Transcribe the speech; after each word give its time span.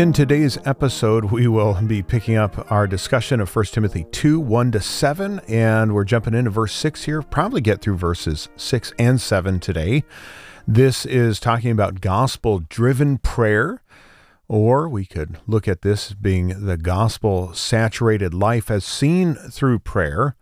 In 0.00 0.14
today's 0.14 0.56
episode, 0.64 1.26
we 1.26 1.46
will 1.46 1.74
be 1.82 2.02
picking 2.02 2.34
up 2.34 2.72
our 2.72 2.86
discussion 2.86 3.38
of 3.38 3.54
1 3.54 3.66
Timothy 3.66 4.06
2 4.12 4.40
1 4.40 4.72
to 4.72 4.80
7, 4.80 5.40
and 5.46 5.94
we're 5.94 6.04
jumping 6.04 6.32
into 6.32 6.48
verse 6.48 6.72
6 6.72 7.04
here. 7.04 7.20
Probably 7.20 7.60
get 7.60 7.82
through 7.82 7.98
verses 7.98 8.48
6 8.56 8.94
and 8.98 9.20
7 9.20 9.60
today. 9.60 10.04
This 10.66 11.04
is 11.04 11.38
talking 11.38 11.70
about 11.70 12.00
gospel 12.00 12.60
driven 12.60 13.18
prayer, 13.18 13.82
or 14.48 14.88
we 14.88 15.04
could 15.04 15.36
look 15.46 15.68
at 15.68 15.82
this 15.82 16.14
being 16.14 16.64
the 16.64 16.78
gospel 16.78 17.52
saturated 17.52 18.32
life 18.32 18.70
as 18.70 18.86
seen 18.86 19.34
through 19.34 19.80
prayer. 19.80 20.34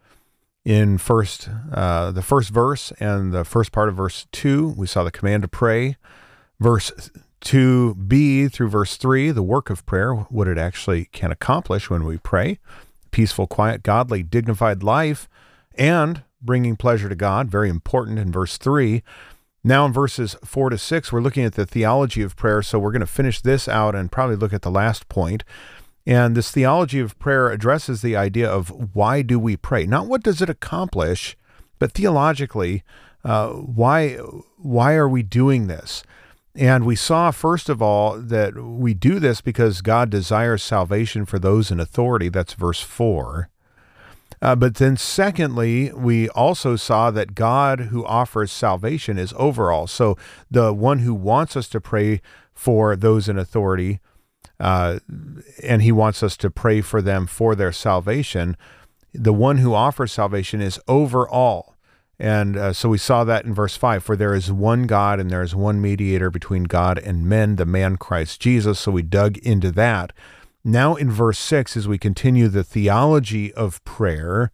In 0.64 0.98
first, 0.98 1.50
uh, 1.72 2.12
the 2.12 2.22
first 2.22 2.50
verse 2.50 2.92
and 3.00 3.32
the 3.32 3.44
first 3.44 3.72
part 3.72 3.88
of 3.88 3.96
verse 3.96 4.28
two, 4.30 4.72
we 4.76 4.86
saw 4.86 5.02
the 5.02 5.10
command 5.10 5.42
to 5.42 5.48
pray. 5.48 5.96
Verse 6.60 7.10
2b 7.40 8.52
through 8.52 8.68
verse 8.68 8.96
3, 8.96 9.30
the 9.30 9.42
work 9.42 9.70
of 9.70 9.86
prayer, 9.86 10.14
what 10.14 10.48
it 10.48 10.58
actually 10.58 11.06
can 11.06 11.30
accomplish 11.30 11.88
when 11.88 12.04
we 12.04 12.18
pray. 12.18 12.58
Peaceful, 13.10 13.46
quiet, 13.46 13.82
godly, 13.82 14.22
dignified 14.22 14.82
life, 14.82 15.28
and 15.74 16.22
bringing 16.42 16.76
pleasure 16.76 17.08
to 17.08 17.14
God, 17.14 17.50
very 17.50 17.68
important 17.68 18.18
in 18.18 18.30
verse 18.30 18.58
3. 18.58 19.02
Now, 19.64 19.84
in 19.84 19.92
verses 19.92 20.36
four 20.44 20.70
to 20.70 20.78
six, 20.78 21.12
we're 21.12 21.20
looking 21.20 21.44
at 21.44 21.54
the 21.54 21.66
theology 21.66 22.22
of 22.22 22.36
prayer. 22.36 22.62
So 22.62 22.78
we're 22.78 22.92
going 22.92 23.00
to 23.00 23.06
finish 23.06 23.40
this 23.40 23.68
out 23.68 23.94
and 23.94 24.10
probably 24.10 24.36
look 24.36 24.52
at 24.52 24.62
the 24.62 24.70
last 24.70 25.08
point. 25.08 25.42
And 26.06 26.34
this 26.34 26.50
theology 26.50 27.00
of 27.00 27.18
prayer 27.18 27.50
addresses 27.50 28.00
the 28.00 28.16
idea 28.16 28.48
of 28.48 28.94
why 28.94 29.20
do 29.22 29.38
we 29.38 29.56
pray? 29.56 29.84
Not 29.84 30.06
what 30.06 30.22
does 30.22 30.40
it 30.40 30.48
accomplish, 30.48 31.36
but 31.78 31.92
theologically, 31.92 32.82
uh, 33.24 33.50
why 33.50 34.14
why 34.56 34.94
are 34.94 35.08
we 35.08 35.22
doing 35.22 35.66
this? 35.66 36.02
And 36.58 36.84
we 36.84 36.96
saw, 36.96 37.30
first 37.30 37.68
of 37.68 37.80
all, 37.80 38.18
that 38.18 38.60
we 38.60 38.92
do 38.92 39.20
this 39.20 39.40
because 39.40 39.80
God 39.80 40.10
desires 40.10 40.60
salvation 40.60 41.24
for 41.24 41.38
those 41.38 41.70
in 41.70 41.78
authority. 41.78 42.28
That's 42.28 42.54
verse 42.54 42.80
4. 42.80 43.48
Uh, 44.42 44.56
but 44.56 44.74
then, 44.74 44.96
secondly, 44.96 45.92
we 45.92 46.28
also 46.30 46.74
saw 46.74 47.12
that 47.12 47.36
God 47.36 47.80
who 47.92 48.04
offers 48.04 48.50
salvation 48.50 49.18
is 49.18 49.32
overall. 49.36 49.86
So 49.86 50.18
the 50.50 50.72
one 50.72 50.98
who 50.98 51.14
wants 51.14 51.56
us 51.56 51.68
to 51.68 51.80
pray 51.80 52.20
for 52.52 52.96
those 52.96 53.28
in 53.28 53.38
authority, 53.38 54.00
uh, 54.58 54.98
and 55.62 55.82
he 55.82 55.92
wants 55.92 56.24
us 56.24 56.36
to 56.38 56.50
pray 56.50 56.80
for 56.80 57.00
them 57.00 57.28
for 57.28 57.54
their 57.54 57.72
salvation, 57.72 58.56
the 59.14 59.32
one 59.32 59.58
who 59.58 59.74
offers 59.74 60.10
salvation 60.10 60.60
is 60.60 60.80
overall. 60.88 61.76
And 62.18 62.56
uh, 62.56 62.72
so 62.72 62.88
we 62.88 62.98
saw 62.98 63.22
that 63.24 63.44
in 63.44 63.54
verse 63.54 63.76
5 63.76 64.02
For 64.02 64.16
there 64.16 64.34
is 64.34 64.50
one 64.50 64.86
God 64.86 65.20
and 65.20 65.30
there 65.30 65.42
is 65.42 65.54
one 65.54 65.80
mediator 65.80 66.30
between 66.30 66.64
God 66.64 66.98
and 66.98 67.26
men, 67.26 67.56
the 67.56 67.66
man 67.66 67.96
Christ 67.96 68.40
Jesus. 68.40 68.80
So 68.80 68.90
we 68.90 69.02
dug 69.02 69.38
into 69.38 69.70
that. 69.72 70.12
Now, 70.64 70.96
in 70.96 71.10
verse 71.10 71.38
6, 71.38 71.76
as 71.76 71.88
we 71.88 71.98
continue 71.98 72.48
the 72.48 72.64
theology 72.64 73.54
of 73.54 73.82
prayer, 73.84 74.50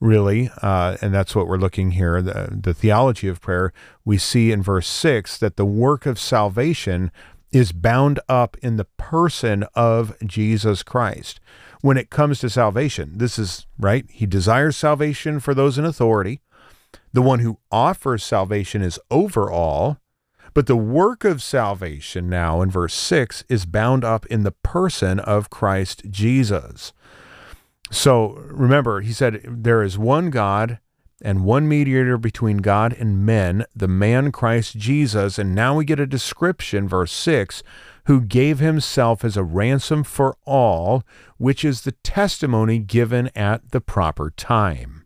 really, 0.00 0.50
uh, 0.62 0.96
and 1.00 1.14
that's 1.14 1.34
what 1.34 1.48
we're 1.48 1.56
looking 1.56 1.92
here, 1.92 2.20
the, 2.20 2.58
the 2.60 2.74
theology 2.74 3.28
of 3.28 3.40
prayer, 3.40 3.72
we 4.04 4.18
see 4.18 4.52
in 4.52 4.62
verse 4.62 4.86
6 4.86 5.38
that 5.38 5.56
the 5.56 5.64
work 5.64 6.04
of 6.04 6.18
salvation 6.18 7.10
is 7.50 7.72
bound 7.72 8.20
up 8.28 8.56
in 8.58 8.76
the 8.76 8.84
person 8.84 9.64
of 9.74 10.14
Jesus 10.24 10.82
Christ. 10.82 11.40
When 11.80 11.96
it 11.96 12.10
comes 12.10 12.38
to 12.40 12.50
salvation, 12.50 13.18
this 13.18 13.38
is 13.38 13.66
right, 13.78 14.04
he 14.10 14.26
desires 14.26 14.76
salvation 14.76 15.40
for 15.40 15.54
those 15.54 15.78
in 15.78 15.84
authority. 15.84 16.40
The 17.12 17.22
one 17.22 17.40
who 17.40 17.58
offers 17.70 18.24
salvation 18.24 18.82
is 18.82 18.98
over 19.10 19.50
all. 19.50 19.98
But 20.54 20.66
the 20.66 20.76
work 20.76 21.24
of 21.24 21.42
salvation 21.42 22.30
now 22.30 22.62
in 22.62 22.70
verse 22.70 22.94
6 22.94 23.44
is 23.48 23.66
bound 23.66 24.04
up 24.04 24.24
in 24.26 24.42
the 24.42 24.52
person 24.52 25.20
of 25.20 25.50
Christ 25.50 26.04
Jesus. 26.08 26.94
So 27.90 28.32
remember, 28.50 29.00
he 29.00 29.12
said, 29.12 29.42
There 29.46 29.82
is 29.82 29.98
one 29.98 30.30
God 30.30 30.78
and 31.22 31.44
one 31.44 31.68
mediator 31.68 32.18
between 32.18 32.58
God 32.58 32.92
and 32.92 33.24
men, 33.24 33.64
the 33.74 33.88
man 33.88 34.32
Christ 34.32 34.76
Jesus. 34.76 35.38
And 35.38 35.54
now 35.54 35.76
we 35.76 35.84
get 35.84 36.00
a 36.00 36.06
description, 36.06 36.88
verse 36.88 37.12
6, 37.12 37.62
who 38.04 38.20
gave 38.20 38.58
himself 38.58 39.24
as 39.24 39.36
a 39.36 39.44
ransom 39.44 40.04
for 40.04 40.36
all, 40.44 41.02
which 41.38 41.64
is 41.64 41.82
the 41.82 41.92
testimony 41.92 42.78
given 42.78 43.30
at 43.34 43.72
the 43.72 43.80
proper 43.80 44.30
time. 44.30 45.05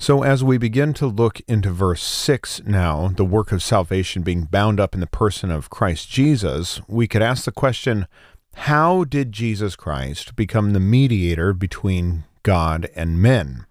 So, 0.00 0.22
as 0.22 0.44
we 0.44 0.58
begin 0.58 0.94
to 0.94 1.06
look 1.08 1.40
into 1.48 1.70
verse 1.70 2.02
6 2.02 2.62
now, 2.64 3.08
the 3.08 3.24
work 3.24 3.50
of 3.50 3.64
salvation 3.64 4.22
being 4.22 4.44
bound 4.44 4.78
up 4.78 4.94
in 4.94 5.00
the 5.00 5.08
person 5.08 5.50
of 5.50 5.70
Christ 5.70 6.08
Jesus, 6.08 6.80
we 6.86 7.08
could 7.08 7.20
ask 7.20 7.44
the 7.44 7.52
question 7.52 8.06
how 8.54 9.04
did 9.04 9.32
Jesus 9.32 9.74
Christ 9.76 10.36
become 10.36 10.72
the 10.72 10.80
mediator 10.80 11.52
between 11.52 12.24
God 12.42 12.88
and 12.94 13.20
men? 13.20 13.66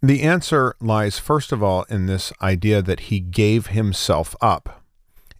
The 0.00 0.22
answer 0.22 0.74
lies, 0.80 1.18
first 1.18 1.52
of 1.52 1.62
all, 1.62 1.84
in 1.84 2.06
this 2.06 2.32
idea 2.40 2.80
that 2.82 3.00
he 3.00 3.20
gave 3.20 3.68
himself 3.68 4.34
up. 4.40 4.82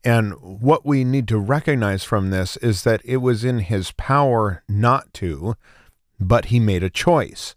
And 0.04 0.34
what 0.40 0.84
we 0.84 1.04
need 1.04 1.28
to 1.28 1.38
recognize 1.38 2.02
from 2.02 2.30
this 2.30 2.56
is 2.58 2.82
that 2.82 3.00
it 3.04 3.18
was 3.18 3.44
in 3.44 3.60
his 3.60 3.92
power 3.92 4.62
not 4.68 5.12
to, 5.14 5.54
but 6.18 6.46
he 6.46 6.58
made 6.58 6.82
a 6.82 6.90
choice. 6.90 7.54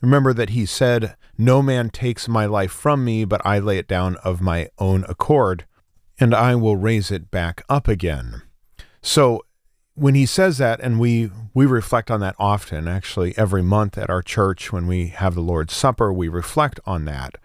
Remember 0.00 0.32
that 0.32 0.50
he 0.50 0.66
said, 0.66 1.16
no 1.36 1.62
man 1.62 1.90
takes 1.90 2.28
my 2.28 2.46
life 2.46 2.72
from 2.72 3.04
me, 3.04 3.24
but 3.24 3.44
I 3.44 3.58
lay 3.58 3.78
it 3.78 3.88
down 3.88 4.16
of 4.24 4.40
my 4.40 4.68
own 4.78 5.04
accord, 5.08 5.64
and 6.18 6.34
I 6.34 6.54
will 6.54 6.76
raise 6.76 7.10
it 7.10 7.30
back 7.30 7.62
up 7.68 7.88
again. 7.88 8.42
So 9.02 9.44
when 9.94 10.14
he 10.14 10.26
says 10.26 10.58
that, 10.58 10.80
and 10.80 10.98
we 10.98 11.30
we 11.52 11.66
reflect 11.66 12.10
on 12.10 12.20
that 12.20 12.36
often, 12.38 12.88
actually 12.88 13.36
every 13.38 13.62
month 13.62 13.96
at 13.96 14.10
our 14.10 14.22
church 14.22 14.72
when 14.72 14.86
we 14.86 15.08
have 15.08 15.34
the 15.34 15.40
Lord's 15.40 15.74
Supper, 15.74 16.12
we 16.12 16.28
reflect 16.28 16.80
on 16.84 17.04
that. 17.04 17.36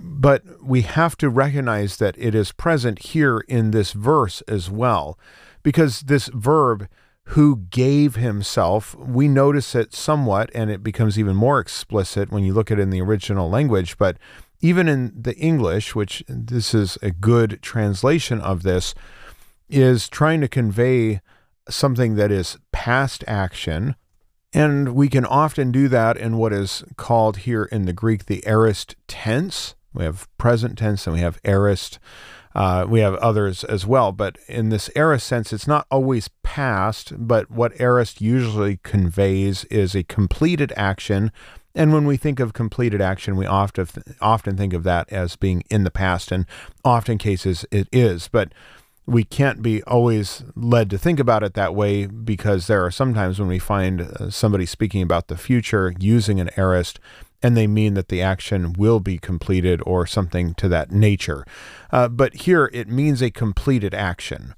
But 0.00 0.44
we 0.62 0.82
have 0.82 1.16
to 1.18 1.28
recognize 1.28 1.98
that 1.98 2.16
it 2.16 2.34
is 2.34 2.52
present 2.52 3.00
here 3.00 3.40
in 3.48 3.70
this 3.70 3.92
verse 3.92 4.40
as 4.42 4.70
well, 4.70 5.18
because 5.62 6.00
this 6.02 6.28
verb 6.28 6.88
who 7.26 7.56
gave 7.70 8.16
himself. 8.16 8.94
We 8.96 9.28
notice 9.28 9.74
it 9.74 9.94
somewhat, 9.94 10.50
and 10.54 10.70
it 10.70 10.82
becomes 10.82 11.18
even 11.18 11.36
more 11.36 11.60
explicit 11.60 12.30
when 12.30 12.44
you 12.44 12.52
look 12.52 12.70
at 12.70 12.78
it 12.78 12.82
in 12.82 12.90
the 12.90 13.00
original 13.00 13.48
language. 13.48 13.96
But 13.96 14.18
even 14.60 14.88
in 14.88 15.12
the 15.20 15.36
English, 15.36 15.94
which 15.94 16.22
this 16.28 16.74
is 16.74 16.98
a 17.02 17.10
good 17.10 17.60
translation 17.62 18.40
of 18.40 18.62
this, 18.62 18.94
is 19.68 20.08
trying 20.08 20.40
to 20.40 20.48
convey 20.48 21.20
something 21.68 22.16
that 22.16 22.30
is 22.30 22.58
past 22.72 23.24
action. 23.26 23.96
And 24.52 24.94
we 24.94 25.08
can 25.08 25.24
often 25.24 25.72
do 25.72 25.88
that 25.88 26.16
in 26.16 26.36
what 26.36 26.52
is 26.52 26.84
called 26.96 27.38
here 27.38 27.64
in 27.64 27.86
the 27.86 27.92
Greek 27.92 28.26
the 28.26 28.46
aorist 28.46 28.96
tense. 29.08 29.74
We 29.94 30.04
have 30.04 30.28
present 30.38 30.76
tense 30.78 31.06
and 31.06 31.14
we 31.14 31.20
have 31.20 31.40
aorist. 31.44 31.98
Uh, 32.54 32.86
we 32.88 33.00
have 33.00 33.14
others 33.16 33.64
as 33.64 33.86
well, 33.86 34.12
but 34.12 34.36
in 34.46 34.68
this 34.68 34.90
aorist 34.94 35.26
sense, 35.26 35.52
it's 35.52 35.66
not 35.66 35.86
always 35.90 36.28
past, 36.42 37.12
but 37.16 37.50
what 37.50 37.78
aorist 37.80 38.20
usually 38.20 38.78
conveys 38.82 39.64
is 39.64 39.94
a 39.94 40.04
completed 40.04 40.72
action. 40.76 41.32
And 41.74 41.92
when 41.92 42.06
we 42.06 42.18
think 42.18 42.40
of 42.40 42.52
completed 42.52 43.00
action, 43.00 43.36
we 43.36 43.46
often 43.46 43.86
often 44.20 44.56
think 44.56 44.74
of 44.74 44.82
that 44.82 45.10
as 45.10 45.36
being 45.36 45.62
in 45.70 45.84
the 45.84 45.90
past, 45.90 46.30
and 46.30 46.46
often 46.84 47.16
cases 47.16 47.64
it 47.70 47.88
is. 47.90 48.28
But 48.28 48.52
we 49.06 49.24
can't 49.24 49.62
be 49.62 49.82
always 49.84 50.44
led 50.54 50.90
to 50.90 50.98
think 50.98 51.18
about 51.18 51.42
it 51.42 51.54
that 51.54 51.74
way 51.74 52.06
because 52.06 52.66
there 52.66 52.84
are 52.84 52.90
sometimes 52.90 53.38
when 53.38 53.48
we 53.48 53.58
find 53.58 54.00
uh, 54.02 54.30
somebody 54.30 54.66
speaking 54.66 55.02
about 55.02 55.28
the 55.28 55.36
future 55.36 55.92
using 55.98 56.38
an 56.38 56.50
aorist 56.56 57.00
and 57.42 57.56
they 57.56 57.66
mean 57.66 57.94
that 57.94 58.08
the 58.08 58.22
action 58.22 58.72
will 58.74 59.00
be 59.00 59.18
completed 59.18 59.82
or 59.84 60.06
something 60.06 60.54
to 60.54 60.68
that 60.68 60.92
nature. 60.92 61.44
Uh, 61.90 62.08
but 62.08 62.34
here 62.34 62.70
it 62.72 62.88
means 62.88 63.20
a 63.20 63.30
completed 63.30 63.94
action. 63.94 64.54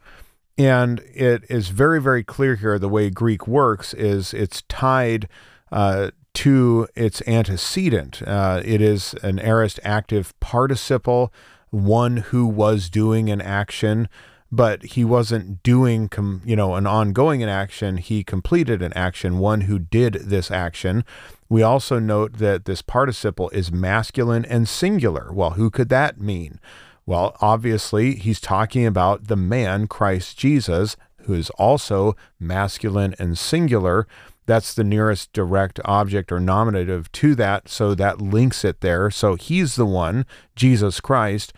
And 0.56 1.00
it 1.12 1.44
is 1.48 1.68
very, 1.68 2.00
very 2.00 2.22
clear 2.22 2.54
here 2.54 2.78
the 2.78 2.88
way 2.88 3.10
Greek 3.10 3.48
works 3.48 3.92
is 3.94 4.32
it's 4.32 4.62
tied 4.68 5.28
uh, 5.72 6.10
to 6.34 6.86
its 6.94 7.22
antecedent. 7.26 8.22
Uh, 8.22 8.62
it 8.64 8.80
is 8.80 9.14
an 9.14 9.38
aorist 9.40 9.80
active 9.82 10.38
participle, 10.40 11.32
one 11.70 12.18
who 12.18 12.46
was 12.46 12.88
doing 12.88 13.30
an 13.30 13.40
action. 13.40 14.08
But 14.54 14.82
he 14.84 15.04
wasn't 15.04 15.62
doing, 15.64 16.08
com- 16.08 16.42
you 16.44 16.54
know, 16.54 16.74
an 16.76 16.86
ongoing 16.86 17.42
action. 17.42 17.96
He 17.96 18.22
completed 18.22 18.82
an 18.82 18.92
action, 18.92 19.38
one 19.38 19.62
who 19.62 19.78
did 19.78 20.14
this 20.14 20.50
action. 20.50 21.04
We 21.48 21.62
also 21.62 21.98
note 21.98 22.34
that 22.34 22.64
this 22.64 22.80
participle 22.80 23.50
is 23.50 23.72
masculine 23.72 24.44
and 24.44 24.68
singular. 24.68 25.32
Well, 25.32 25.50
who 25.50 25.70
could 25.70 25.88
that 25.88 26.20
mean? 26.20 26.60
Well, 27.04 27.36
obviously, 27.40 28.14
he's 28.14 28.40
talking 28.40 28.86
about 28.86 29.26
the 29.26 29.36
man, 29.36 29.88
Christ 29.88 30.38
Jesus, 30.38 30.96
who 31.22 31.34
is 31.34 31.50
also 31.50 32.14
masculine 32.38 33.14
and 33.18 33.36
singular. 33.36 34.06
That's 34.46 34.72
the 34.72 34.84
nearest 34.84 35.32
direct 35.32 35.80
object 35.84 36.30
or 36.30 36.38
nominative 36.38 37.10
to 37.12 37.34
that. 37.34 37.68
So 37.68 37.94
that 37.96 38.22
links 38.22 38.64
it 38.64 38.82
there. 38.82 39.10
So 39.10 39.34
he's 39.34 39.74
the 39.74 39.86
one, 39.86 40.26
Jesus 40.54 41.00
Christ, 41.00 41.52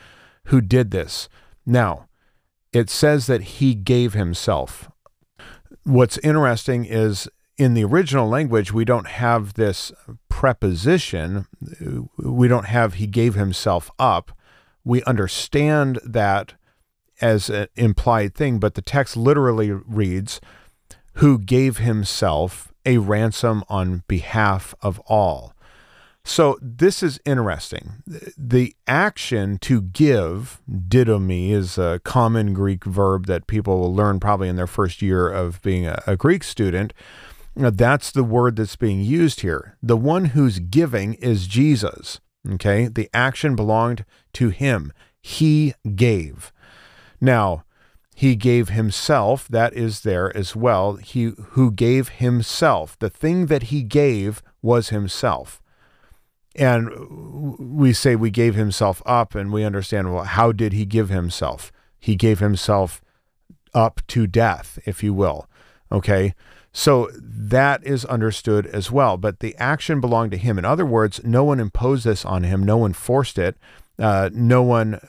who 0.47 0.61
did 0.61 0.93
this. 0.93 1.29
Now, 1.67 2.06
it 2.73 2.91
says 2.91 3.27
that 3.27 3.43
he 3.43 3.75
gave 3.75 4.13
himself. 4.13 4.91
What's 5.85 6.19
interesting 6.19 6.85
is 6.85 7.29
in 7.57 7.75
the 7.75 7.85
original 7.85 8.29
language, 8.29 8.73
we 8.73 8.85
don't 8.85 9.07
have 9.07 9.55
this 9.55 9.93
preposition. 10.29 11.47
We 12.19 12.49
don't 12.49 12.67
have 12.67 12.95
he 12.95 13.07
gave 13.07 13.35
himself 13.35 13.91
up. 13.99 14.33
We 14.85 15.03
understand 15.05 15.99
that 16.05 16.55
as 17.21 17.49
an 17.49 17.69
implied 17.77 18.35
thing, 18.35 18.59
but 18.59 18.75
the 18.75 18.83
text 18.83 19.17
literally 19.17 19.71
reads, 19.73 20.41
who 21.15 21.39
gave 21.39 21.79
himself 21.79 22.73
a 22.85 22.99
ransom 22.99 23.65
on 23.69 24.05
behalf 24.07 24.75
of 24.83 25.01
all. 25.07 25.55
So 26.29 26.59
this 26.61 27.05
is 27.05 27.21
interesting. 27.25 28.03
The 28.37 28.75
action 28.89 29.59
to 29.59 29.81
give, 29.81 30.61
didomi, 30.69 31.53
is 31.53 31.79
a 31.79 32.01
common 32.03 32.53
Greek 32.53 32.85
verb 32.85 33.27
that 33.27 33.47
people 33.47 33.79
will 33.79 33.95
learn 33.95 34.19
probably 34.19 34.49
in 34.49 34.57
their 34.57 34.67
first 34.67 35.01
year 35.01 35.29
of 35.29 35.63
being 35.63 35.87
a, 35.87 36.03
a 36.05 36.17
Greek 36.17 36.43
student. 36.43 36.93
Now, 37.55 37.71
that's 37.71 38.11
the 38.11 38.25
word 38.25 38.57
that's 38.57 38.75
being 38.75 39.01
used 39.03 39.43
here. 39.43 39.79
The 39.81 39.97
one 39.97 40.27
who's 40.27 40.59
giving 40.59 41.15
is 41.15 41.47
Jesus. 41.47 42.21
Okay. 42.51 42.89
The 42.89 43.09
action 43.15 43.55
belonged 43.55 44.05
to 44.33 44.49
him. 44.49 44.93
He 45.23 45.75
gave. 45.95 46.53
Now, 47.21 47.65
he 48.17 48.35
gave 48.35 48.71
himself, 48.71 49.47
that 49.47 49.75
is 49.75 50.01
there 50.01 50.37
as 50.37 50.57
well. 50.57 50.97
He 50.97 51.35
who 51.51 51.71
gave 51.71 52.09
himself. 52.09 52.99
The 52.99 53.11
thing 53.11 53.47
that 53.47 53.65
he 53.65 53.85
gave 53.85 54.43
was 54.61 54.89
himself. 54.89 55.63
And 56.59 57.59
we 57.59 57.93
say 57.93 58.17
we 58.17 58.31
gave 58.31 58.55
himself 58.55 59.03
up, 59.05 59.35
and 59.35 59.53
we 59.53 59.65
understand, 59.65 60.13
well, 60.13 60.25
how 60.25 60.53
did 60.53 60.73
he 60.73 60.85
give 60.85 61.09
himself? 61.11 61.71
He 61.99 62.17
gave 62.17 62.39
himself 62.39 63.03
up 63.75 64.01
to 64.09 64.27
death, 64.27 64.79
if 64.87 65.03
you 65.03 65.13
will. 65.13 65.49
Okay. 65.93 66.35
So 66.73 67.11
that 67.15 67.83
is 67.87 68.05
understood 68.05 68.67
as 68.67 68.91
well. 68.91 69.17
But 69.17 69.41
the 69.41 69.57
action 69.57 70.01
belonged 70.01 70.33
to 70.33 70.37
him. 70.37 70.59
In 70.59 70.67
other 70.67 70.85
words, 70.85 71.23
no 71.25 71.43
one 71.43 71.59
imposed 71.59 72.05
this 72.05 72.25
on 72.25 72.43
him, 72.43 72.63
no 72.63 72.77
one 72.77 72.93
forced 72.93 73.39
it. 73.39 73.57
Uh, 73.99 74.29
no 74.33 74.63
one 74.63 75.01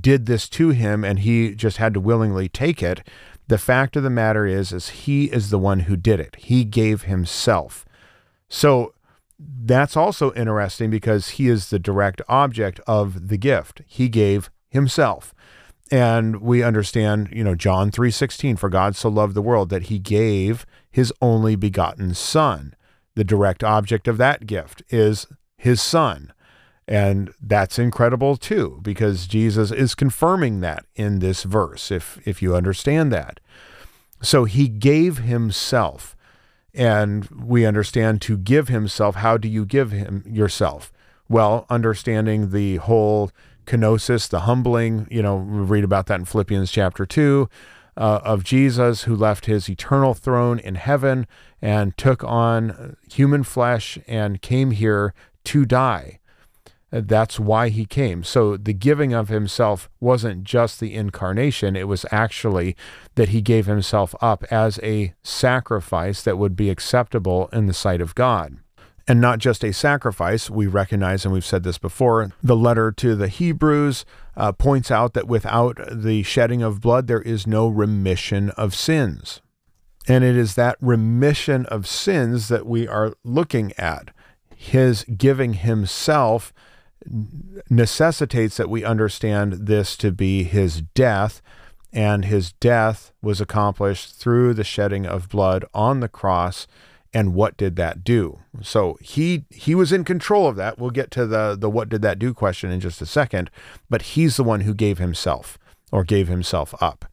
did 0.00 0.24
this 0.24 0.48
to 0.48 0.70
him 0.70 1.04
and 1.04 1.18
he 1.18 1.54
just 1.54 1.76
had 1.76 1.92
to 1.92 2.00
willingly 2.00 2.48
take 2.48 2.82
it. 2.82 3.06
The 3.48 3.58
fact 3.58 3.96
of 3.96 4.02
the 4.02 4.08
matter 4.08 4.46
is, 4.46 4.72
is 4.72 4.88
he 4.90 5.26
is 5.26 5.50
the 5.50 5.58
one 5.58 5.80
who 5.80 5.96
did 5.96 6.20
it. 6.20 6.36
He 6.36 6.64
gave 6.64 7.02
himself. 7.02 7.84
So 8.48 8.94
that's 9.42 9.96
also 9.96 10.32
interesting 10.34 10.90
because 10.90 11.30
he 11.30 11.48
is 11.48 11.70
the 11.70 11.78
direct 11.78 12.20
object 12.28 12.80
of 12.86 13.28
the 13.28 13.38
gift. 13.38 13.82
He 13.86 14.08
gave 14.08 14.50
himself. 14.68 15.34
And 15.90 16.40
we 16.40 16.62
understand, 16.62 17.30
you 17.32 17.42
know, 17.42 17.54
John 17.54 17.90
3:16 17.90 18.56
for 18.56 18.68
God 18.68 18.94
so 18.94 19.08
loved 19.08 19.34
the 19.34 19.42
world 19.42 19.70
that 19.70 19.84
he 19.84 19.98
gave 19.98 20.64
his 20.90 21.12
only 21.20 21.56
begotten 21.56 22.14
son. 22.14 22.74
The 23.16 23.24
direct 23.24 23.64
object 23.64 24.06
of 24.06 24.16
that 24.18 24.46
gift 24.46 24.82
is 24.88 25.26
his 25.56 25.82
son. 25.82 26.32
And 26.86 27.32
that's 27.40 27.78
incredible 27.78 28.36
too 28.36 28.80
because 28.82 29.26
Jesus 29.26 29.70
is 29.70 29.94
confirming 29.94 30.60
that 30.60 30.86
in 30.94 31.18
this 31.18 31.44
verse 31.44 31.90
if 31.90 32.18
if 32.24 32.42
you 32.42 32.54
understand 32.54 33.12
that. 33.12 33.40
So 34.22 34.44
he 34.44 34.68
gave 34.68 35.18
himself. 35.18 36.16
And 36.72 37.26
we 37.26 37.66
understand 37.66 38.22
to 38.22 38.36
give 38.36 38.68
himself, 38.68 39.16
how 39.16 39.36
do 39.36 39.48
you 39.48 39.64
give 39.64 39.90
him 39.90 40.24
yourself? 40.26 40.92
Well, 41.28 41.66
understanding 41.68 42.50
the 42.50 42.76
whole 42.76 43.30
kenosis, 43.66 44.28
the 44.28 44.40
humbling, 44.40 45.06
you 45.10 45.22
know, 45.22 45.36
we 45.36 45.60
read 45.60 45.84
about 45.84 46.06
that 46.06 46.20
in 46.20 46.24
Philippians 46.24 46.70
chapter 46.70 47.06
2 47.06 47.48
uh, 47.96 48.20
of 48.24 48.44
Jesus 48.44 49.02
who 49.02 49.14
left 49.14 49.46
his 49.46 49.68
eternal 49.68 50.14
throne 50.14 50.58
in 50.58 50.76
heaven 50.76 51.26
and 51.60 51.96
took 51.96 52.24
on 52.24 52.96
human 53.10 53.42
flesh 53.42 53.98
and 54.06 54.40
came 54.40 54.70
here 54.70 55.12
to 55.44 55.64
die. 55.64 56.19
That's 56.90 57.38
why 57.38 57.68
he 57.68 57.84
came. 57.86 58.24
So 58.24 58.56
the 58.56 58.72
giving 58.72 59.12
of 59.12 59.28
himself 59.28 59.88
wasn't 60.00 60.44
just 60.44 60.80
the 60.80 60.94
incarnation, 60.94 61.76
it 61.76 61.88
was 61.88 62.04
actually 62.10 62.76
that 63.14 63.28
he 63.28 63.40
gave 63.40 63.66
himself 63.66 64.14
up 64.20 64.44
as 64.50 64.80
a 64.82 65.14
sacrifice 65.22 66.22
that 66.22 66.38
would 66.38 66.56
be 66.56 66.70
acceptable 66.70 67.48
in 67.52 67.66
the 67.66 67.74
sight 67.74 68.00
of 68.00 68.14
God. 68.14 68.58
And 69.06 69.20
not 69.20 69.38
just 69.38 69.64
a 69.64 69.72
sacrifice, 69.72 70.48
we 70.50 70.66
recognize, 70.66 71.24
and 71.24 71.34
we've 71.34 71.44
said 71.44 71.64
this 71.64 71.78
before, 71.78 72.30
the 72.42 72.54
letter 72.56 72.92
to 72.92 73.16
the 73.16 73.28
Hebrews 73.28 74.04
uh, 74.36 74.52
points 74.52 74.90
out 74.90 75.14
that 75.14 75.26
without 75.26 75.80
the 75.90 76.22
shedding 76.22 76.62
of 76.62 76.80
blood, 76.80 77.06
there 77.06 77.22
is 77.22 77.46
no 77.46 77.66
remission 77.66 78.50
of 78.50 78.74
sins. 78.74 79.40
And 80.06 80.22
it 80.22 80.36
is 80.36 80.54
that 80.54 80.76
remission 80.80 81.66
of 81.66 81.86
sins 81.86 82.48
that 82.48 82.66
we 82.66 82.86
are 82.86 83.14
looking 83.24 83.72
at. 83.76 84.10
His 84.54 85.04
giving 85.04 85.54
himself 85.54 86.52
necessitates 87.68 88.56
that 88.56 88.70
we 88.70 88.84
understand 88.84 89.66
this 89.66 89.96
to 89.98 90.12
be 90.12 90.44
his 90.44 90.82
death, 90.82 91.40
and 91.92 92.24
his 92.24 92.52
death 92.52 93.12
was 93.22 93.40
accomplished 93.40 94.14
through 94.14 94.54
the 94.54 94.64
shedding 94.64 95.06
of 95.06 95.28
blood 95.28 95.64
on 95.74 96.00
the 96.00 96.08
cross. 96.08 96.66
And 97.12 97.34
what 97.34 97.56
did 97.56 97.74
that 97.74 98.04
do? 98.04 98.38
So 98.62 98.96
he 99.00 99.44
he 99.50 99.74
was 99.74 99.90
in 99.92 100.04
control 100.04 100.46
of 100.46 100.54
that. 100.56 100.78
We'll 100.78 100.90
get 100.90 101.10
to 101.12 101.26
the 101.26 101.56
the 101.58 101.68
what 101.68 101.88
did 101.88 102.02
that 102.02 102.20
do 102.20 102.32
question 102.32 102.70
in 102.70 102.78
just 102.78 103.02
a 103.02 103.06
second, 103.06 103.50
but 103.88 104.02
he's 104.02 104.36
the 104.36 104.44
one 104.44 104.60
who 104.60 104.74
gave 104.74 104.98
himself 104.98 105.58
or 105.90 106.04
gave 106.04 106.28
himself 106.28 106.72
up. 106.80 107.09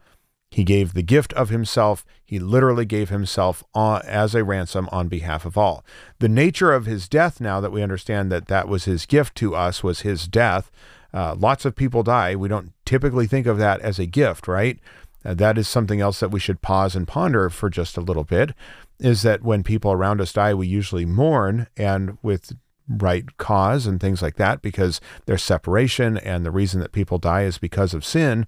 He 0.50 0.64
gave 0.64 0.94
the 0.94 1.04
gift 1.04 1.34
of 1.34 1.50
himself. 1.50 2.06
He 2.24 2.40
literally 2.40 2.86
gave 2.86 3.10
himself 3.10 3.64
as 3.76 4.34
a 4.34 4.44
ransom 4.44 4.88
on 4.92 5.08
behalf 5.08 5.46
of 5.46 5.58
all. 5.58 5.84
The 6.20 6.30
nature 6.30 6.74
of 6.74 6.86
his 6.86 7.10
death, 7.10 7.42
now 7.42 7.60
that 7.60 7.72
we 7.72 7.84
understand 7.84 8.32
that 8.32 8.48
that 8.48 8.68
was 8.68 8.86
his 8.86 9.06
gift 9.06 9.36
to 9.36 9.56
us, 9.56 9.84
was 9.84 10.02
his 10.02 10.28
death. 10.28 10.72
Uh, 11.14 11.36
lots 11.38 11.66
of 11.66 11.76
people 11.76 12.04
die. 12.04 12.36
We 12.36 12.48
don't 12.48 12.74
typically 12.86 13.28
think 13.28 13.46
of 13.46 13.58
that 13.58 13.82
as 13.82 14.00
a 14.00 14.06
gift, 14.06 14.48
right? 14.48 14.80
Uh, 15.26 15.34
that 15.34 15.58
is 15.58 15.68
something 15.68 16.00
else 16.00 16.20
that 16.20 16.32
we 16.32 16.40
should 16.40 16.62
pause 16.62 16.96
and 16.96 17.08
ponder 17.08 17.50
for 17.50 17.70
just 17.70 17.98
a 17.98 18.02
little 18.02 18.24
bit. 18.24 18.54
Is 19.00 19.22
that 19.24 19.44
when 19.44 19.64
people 19.64 19.92
around 19.92 20.22
us 20.22 20.34
die, 20.34 20.54
we 20.54 20.68
usually 20.68 21.06
mourn 21.06 21.68
and 21.76 22.18
with 22.22 22.54
right 22.88 23.38
cause 23.38 23.86
and 23.86 24.00
things 24.00 24.22
like 24.22 24.38
that 24.38 24.62
because 24.62 25.02
there's 25.26 25.44
separation 25.44 26.18
and 26.18 26.46
the 26.46 26.52
reason 26.52 26.80
that 26.80 26.94
people 26.94 27.18
die 27.18 27.44
is 27.44 27.58
because 27.58 27.94
of 27.94 28.06
sin. 28.06 28.48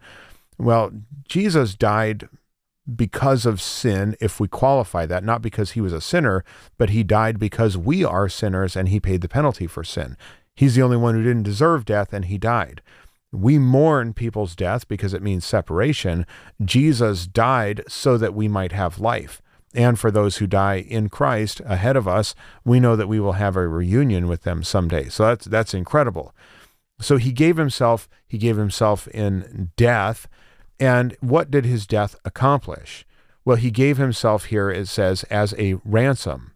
Well, 0.60 0.92
Jesus 1.28 1.74
died 1.74 2.28
because 2.96 3.46
of 3.46 3.62
sin, 3.62 4.16
if 4.20 4.39
we 4.39 4.48
qualify 4.48 5.06
that, 5.06 5.24
not 5.24 5.42
because 5.42 5.72
he 5.72 5.82
was 5.82 5.94
a 5.94 6.01
sinner, 6.01 6.44
but 6.78 6.89
he 6.89 7.04
died 7.04 7.39
because 7.39 7.78
we 7.78 8.04
are 8.04 8.28
sinners 8.28 8.75
and 8.75 8.89
he 8.89 9.00
paid 9.00 9.22
the 9.22 9.30
penalty 9.30 9.68
for 9.68 9.84
sin. 9.84 10.18
He's 10.56 10.75
the 10.75 10.82
only 10.82 10.98
one 10.98 11.16
who 11.16 11.24
didn't 11.24 11.44
deserve 11.44 11.86
death 11.86 12.13
and 12.13 12.25
he 12.25 12.38
died. 12.38 12.82
We 13.32 13.60
mourn 13.60 14.13
people's 14.13 14.56
death 14.56 14.88
because 14.88 15.13
it 15.13 15.22
means 15.22 15.46
separation. 15.46 16.25
Jesus 16.63 17.28
died 17.28 17.84
so 17.88 18.18
that 18.18 18.34
we 18.34 18.48
might 18.48 18.72
have 18.72 19.00
life. 19.00 19.42
And 19.75 20.00
for 20.00 20.10
those 20.10 20.38
who 20.38 20.48
die 20.48 20.78
in 20.78 21.10
Christ 21.10 21.62
ahead 21.63 21.96
of 21.96 22.08
us, 22.08 22.34
we 22.66 22.80
know 22.80 22.96
that 22.96 23.08
we 23.08 23.20
will 23.20 23.34
have 23.34 23.56
a 23.56 23.68
reunion 23.68 24.28
with 24.28 24.42
them 24.42 24.63
someday. 24.63 25.10
So 25.10 25.25
that's 25.25 25.46
that's 25.46 25.75
incredible. 25.75 26.34
So 27.00 27.18
he 27.18 27.32
gave 27.32 27.58
himself, 27.58 28.10
he 28.28 28.39
gave 28.39 28.58
himself 28.58 29.08
in 29.10 29.72
death 29.78 30.28
and 30.79 31.15
what 31.19 31.51
did 31.51 31.65
his 31.65 31.86
death 31.86 32.15
accomplish? 32.24 33.05
Well, 33.45 33.57
he 33.57 33.71
gave 33.71 33.98
himself 33.98 34.45
here, 34.45 34.69
it 34.69 34.88
says, 34.88 35.24
as 35.25 35.53
a 35.57 35.75
ransom. 35.83 36.53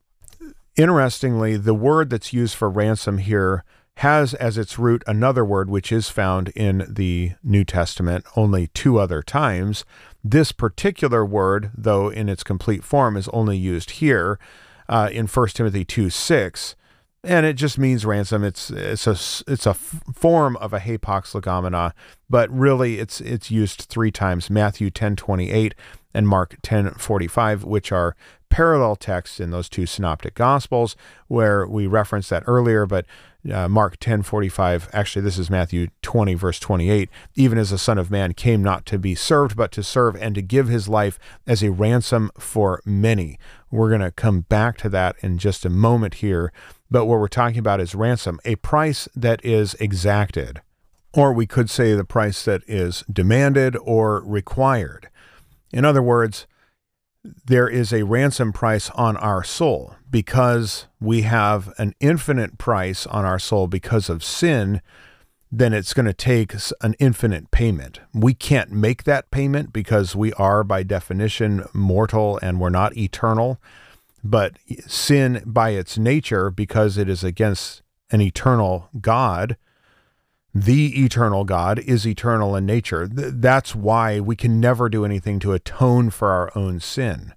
Interestingly, 0.76 1.58
the 1.58 1.74
word 1.74 2.10
that's 2.10 2.34
used 2.34 2.56
for 2.56 2.70
ransom 2.70 3.20
here 3.20 3.64
has 3.98 4.34
as 4.34 4.58
its 4.58 4.80
root 4.80 5.04
another 5.06 5.46
word 5.46 5.70
which 5.70 5.92
is 5.92 6.10
found 6.10 6.50
in 6.50 6.86
the 6.90 7.34
New 7.44 7.64
Testament 7.64 8.26
only 8.36 8.68
two 8.68 8.98
other 9.00 9.22
times. 9.22 9.86
This 10.24 10.52
particular 10.52 11.24
word, 11.24 11.72
though 11.78 12.10
in 12.10 12.28
its 12.28 12.44
complete 12.44 12.84
form, 12.84 13.16
is 13.16 13.28
only 13.30 13.58
used 13.58 13.92
here 13.92 14.40
uh, 14.90 15.10
in 15.12 15.28
1 15.28 15.48
Timothy 15.50 15.86
2 15.86 16.10
6. 16.10 16.76
And 17.24 17.46
it 17.46 17.54
just 17.54 17.78
means 17.78 18.06
ransom. 18.06 18.44
It's 18.44 18.70
it's 18.70 19.08
a 19.08 19.12
it's 19.52 19.66
a 19.66 19.72
f- 19.72 20.02
form 20.14 20.58
of 20.58 20.74
a 20.74 20.80
hapax 20.80 21.34
legomena, 21.34 21.94
but 22.30 22.50
really 22.52 23.00
it's 23.00 23.22
it's 23.22 23.50
used 23.50 23.82
three 23.84 24.12
times: 24.12 24.50
Matthew 24.50 24.90
ten 24.90 25.16
twenty 25.16 25.50
eight 25.50 25.74
and 26.14 26.28
Mark 26.28 26.58
ten 26.62 26.92
forty 26.96 27.28
five, 27.28 27.64
which 27.64 27.92
are 27.92 28.16
parallel 28.50 28.96
texts 28.96 29.40
in 29.40 29.52
those 29.52 29.70
two 29.70 29.86
synoptic 29.86 30.36
gospels, 30.36 30.96
where 31.28 31.66
we 31.66 31.88
referenced 31.88 32.30
that 32.30 32.44
earlier, 32.46 32.86
but. 32.86 33.06
Uh, 33.52 33.68
Mark 33.68 33.98
10 34.00 34.22
45, 34.22 34.90
actually, 34.94 35.22
this 35.22 35.38
is 35.38 35.50
Matthew 35.50 35.88
20, 36.02 36.34
verse 36.34 36.62
28. 36.62 37.10
Even 37.36 37.58
as 37.58 37.72
the 37.72 37.78
Son 37.78 37.98
of 37.98 38.10
Man 38.10 38.34
came 38.34 38.64
not 38.64 38.86
to 38.86 38.98
be 38.98 39.16
served, 39.16 39.58
but 39.58 39.70
to 39.74 39.84
serve 39.84 40.16
and 40.16 40.34
to 40.36 40.42
give 40.42 40.70
his 40.70 40.88
life 40.88 41.20
as 41.46 41.62
a 41.62 41.70
ransom 41.70 42.32
for 42.40 42.82
many. 42.86 43.38
We're 43.74 43.90
going 43.90 44.02
to 44.02 44.12
come 44.12 44.42
back 44.42 44.78
to 44.80 44.90
that 44.90 45.16
in 45.22 45.38
just 45.38 45.66
a 45.66 45.70
moment 45.70 46.16
here 46.16 46.52
but 46.94 47.06
what 47.06 47.20
we're 47.20 47.28
talking 47.28 47.58
about 47.58 47.82
is 47.82 47.96
ransom, 47.96 48.40
a 48.46 48.56
price 48.58 49.10
that 49.16 49.44
is 49.44 49.74
exacted. 49.80 50.62
Or 51.12 51.34
we 51.34 51.48
could 51.48 51.68
say 51.68 51.96
the 51.96 52.04
price 52.04 52.46
that 52.46 52.62
is 52.68 53.04
demanded 53.12 53.76
or 53.78 54.24
required. 54.24 55.10
In 55.72 55.86
other 55.86 56.04
words, 56.04 56.46
there 57.24 57.68
is 57.68 57.92
a 57.92 58.04
ransom 58.04 58.54
price 58.54 58.92
on 58.92 59.18
our 59.18 59.44
soul 59.44 59.96
because 60.08 60.86
we 61.00 61.24
have 61.24 61.74
an 61.80 61.96
infinite 62.00 62.60
price 62.60 63.08
on 63.08 63.26
our 63.26 63.40
soul 63.40 63.66
because 63.66 64.08
of 64.08 64.24
sin 64.24 64.80
then 65.56 65.72
it's 65.72 65.94
going 65.94 66.08
to 66.08 66.14
take 66.14 66.56
an 66.82 66.96
infinite 66.98 67.52
payment. 67.52 68.00
We 68.12 68.34
can't 68.34 68.72
make 68.72 69.04
that 69.04 69.30
payment 69.30 69.72
because 69.72 70.16
we 70.16 70.34
are, 70.34 70.64
by 70.64 70.82
definition, 70.82 71.64
mortal 71.74 72.40
and 72.42 72.60
we're 72.60 72.72
not 72.72 72.98
eternal. 72.98 73.62
But 74.24 74.58
sin, 74.88 75.44
by 75.46 75.72
its 75.72 75.96
nature, 75.96 76.50
because 76.50 76.98
it 76.98 77.08
is 77.08 77.24
against 77.24 77.84
an 78.10 78.20
eternal 78.20 78.90
God, 79.00 79.58
the 80.56 81.04
eternal 81.04 81.44
God 81.44 81.78
is 81.78 82.08
eternal 82.08 82.56
in 82.56 82.66
nature. 82.66 83.08
That's 83.08 83.76
why 83.76 84.20
we 84.20 84.36
can 84.36 84.60
never 84.60 84.90
do 84.90 85.06
anything 85.06 85.38
to 85.40 85.54
atone 85.54 86.10
for 86.10 86.30
our 86.30 86.52
own 86.56 86.80
sin. 86.80 87.32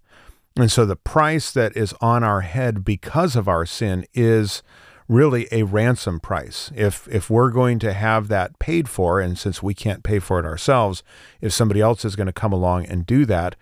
And 0.57 0.73
so 0.73 0.87
the 0.87 0.97
price 0.97 1.53
that 1.53 1.77
is 1.77 1.93
on 2.01 2.25
our 2.25 2.41
head 2.41 2.83
because 2.83 3.37
of 3.37 3.47
our 3.47 3.67
sin 3.67 4.07
is 4.15 4.63
really 5.09 5.47
a 5.53 5.63
ransom 5.63 6.21
price. 6.21 6.71
If 6.75 7.09
if 7.09 7.31
we're 7.31 7.51
going 7.51 7.79
to 7.81 7.93
have 7.93 8.29
that 8.29 8.59
paid 8.59 8.89
for 8.89 9.21
and 9.21 9.39
since 9.39 9.63
we 9.63 9.75
can't 9.75 10.03
pay 10.03 10.19
for 10.19 10.39
it 10.39 10.45
ourselves, 10.45 11.03
if 11.41 11.53
somebody 11.53 11.81
else 11.81 12.05
is 12.05 12.17
going 12.17 12.27
to 12.27 12.33
come 12.33 12.53
along 12.53 12.87
and 12.87 13.07
do 13.07 13.25
that, 13.27 13.57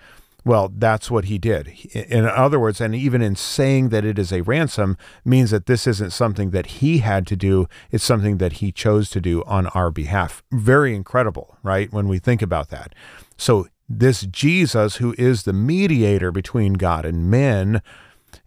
well, 0.45 0.71
that's 0.75 1.11
what 1.11 1.25
he 1.25 1.39
did. 1.39 1.69
In 1.95 2.27
other 2.27 2.61
words, 2.61 2.81
and 2.81 2.95
even 2.95 3.23
in 3.23 3.35
saying 3.35 3.89
that 3.89 4.05
it 4.05 4.19
is 4.19 4.31
a 4.31 4.43
ransom 4.43 4.99
means 5.25 5.51
that 5.51 5.67
this 5.67 5.87
isn't 5.87 6.13
something 6.13 6.51
that 6.51 6.67
he 6.67 6.99
had 6.99 7.27
to 7.29 7.37
do, 7.37 7.67
it's 7.91 8.05
something 8.05 8.37
that 8.39 8.55
he 8.55 8.71
chose 8.71 9.09
to 9.11 9.21
do 9.21 9.43
on 9.45 9.69
our 9.69 9.91
behalf. 9.91 10.43
Very 10.53 10.95
incredible, 10.95 11.57
right? 11.63 11.91
When 11.93 12.09
we 12.09 12.19
think 12.19 12.43
about 12.43 12.69
that. 12.69 12.95
So, 13.39 13.69
this 13.87 14.23
Jesus, 14.23 14.97
who 14.97 15.15
is 15.19 15.43
the 15.43 15.53
mediator 15.53 16.31
between 16.31 16.75
God 16.75 17.05
and 17.05 17.31
men, 17.31 17.83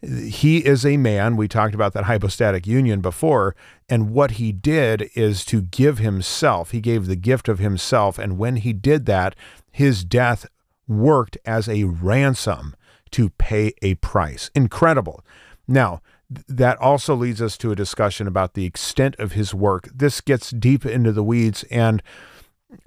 he 0.01 0.65
is 0.65 0.85
a 0.85 0.97
man. 0.97 1.35
We 1.37 1.47
talked 1.47 1.75
about 1.75 1.93
that 1.93 2.05
hypostatic 2.05 2.65
union 2.67 3.01
before. 3.01 3.55
And 3.89 4.11
what 4.11 4.31
he 4.31 4.51
did 4.51 5.09
is 5.15 5.45
to 5.45 5.61
give 5.61 5.97
himself. 5.97 6.71
He 6.71 6.81
gave 6.81 7.05
the 7.05 7.15
gift 7.15 7.47
of 7.47 7.59
himself. 7.59 8.17
And 8.17 8.37
when 8.37 8.57
he 8.57 8.73
did 8.73 9.05
that, 9.05 9.35
his 9.71 10.03
death 10.03 10.45
worked 10.87 11.37
as 11.45 11.67
a 11.67 11.83
ransom 11.83 12.75
to 13.11 13.29
pay 13.29 13.73
a 13.81 13.95
price. 13.95 14.49
Incredible. 14.55 15.23
Now, 15.67 16.01
that 16.29 16.77
also 16.79 17.15
leads 17.15 17.41
us 17.41 17.57
to 17.57 17.71
a 17.71 17.75
discussion 17.75 18.27
about 18.27 18.53
the 18.53 18.65
extent 18.65 19.15
of 19.17 19.31
his 19.33 19.53
work. 19.53 19.89
This 19.93 20.19
gets 20.19 20.51
deep 20.51 20.85
into 20.85 21.11
the 21.11 21.23
weeds, 21.23 21.63
and 21.71 22.03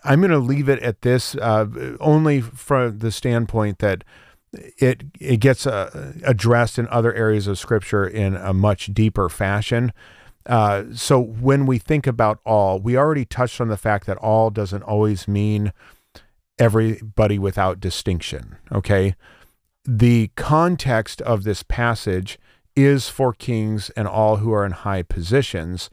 I'm 0.05 0.21
going 0.21 0.31
to 0.31 0.39
leave 0.39 0.69
it 0.69 0.83
at 0.83 1.03
this 1.03 1.35
uh, 1.37 1.97
only 2.01 2.41
from 2.43 2.99
the 2.99 3.11
standpoint 3.11 3.79
that 3.79 4.05
it 4.53 5.05
it 5.21 5.39
gets 5.39 5.67
uh, 5.67 6.13
addressed 6.25 6.79
in 6.79 6.89
other 6.89 7.15
areas 7.15 7.47
of 7.47 7.59
Scripture 7.59 8.07
in 8.07 8.37
a 8.37 8.53
much 8.53 8.87
deeper 8.93 9.29
fashion. 9.29 9.93
Uh, 10.47 10.85
so 10.93 11.21
when 11.21 11.67
we 11.67 11.79
think 11.79 12.07
about 12.07 12.41
all, 12.45 12.81
we 12.81 12.97
already 12.97 13.25
touched 13.25 13.61
on 13.61 13.69
the 13.69 13.77
fact 13.77 14.07
that 14.07 14.17
all 14.19 14.51
doesn't 14.51 14.83
always 14.83 15.29
mean 15.29 15.73
everybody 16.59 17.39
without 17.39 17.81
distinction. 17.81 18.57
Okay. 18.73 19.15
The 19.85 20.31
context 20.37 21.23
of 21.23 21.45
this 21.45 21.63
passage 21.63 22.39
is 22.77 23.09
for 23.09 23.33
kings 23.33 23.91
and 23.91 24.07
all 24.07 24.37
who 24.37 24.53
are 24.53 24.65
in 24.65 24.73
high 24.73 25.03
positions. 25.03 25.91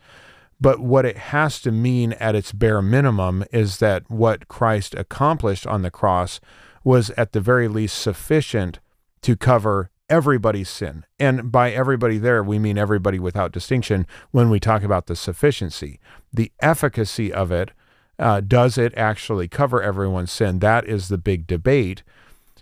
But 0.60 0.80
what 0.80 1.06
it 1.06 1.18
has 1.18 1.62
to 1.62 1.72
mean 1.72 2.14
at 2.14 2.36
its 2.36 2.52
bare 2.52 2.82
minimum 2.82 3.46
is 3.52 3.78
that 3.78 4.10
what 4.10 4.48
Christ 4.48 4.96
accomplished 4.96 5.68
on 5.68 5.84
the 5.84 5.92
cross 5.92 6.40
was 6.88 7.10
at 7.18 7.34
the 7.34 7.42
very 7.42 7.68
least 7.68 7.98
sufficient 8.02 8.80
to 9.22 9.36
cover 9.36 9.90
everybody's 10.08 10.70
sin. 10.70 11.04
And 11.20 11.52
by 11.52 11.72
everybody 11.72 12.18
there, 12.18 12.42
we 12.42 12.60
mean 12.60 12.78
everybody 12.78 13.20
without 13.20 13.52
distinction 13.52 14.08
when 14.32 14.50
we 14.50 14.62
talk 14.62 14.84
about 14.84 15.08
the 15.08 15.16
sufficiency. 15.18 16.00
The 16.32 16.50
efficacy 16.62 17.34
of 17.34 17.52
it 17.52 17.72
uh, 18.18 18.40
does 18.40 18.78
it 18.78 18.94
actually 18.96 19.50
cover 19.50 19.84
everyone's 19.84 20.32
sin? 20.32 20.60
That 20.60 20.88
is 20.88 21.10
the 21.10 21.18
big 21.18 21.46
debate. 21.46 22.04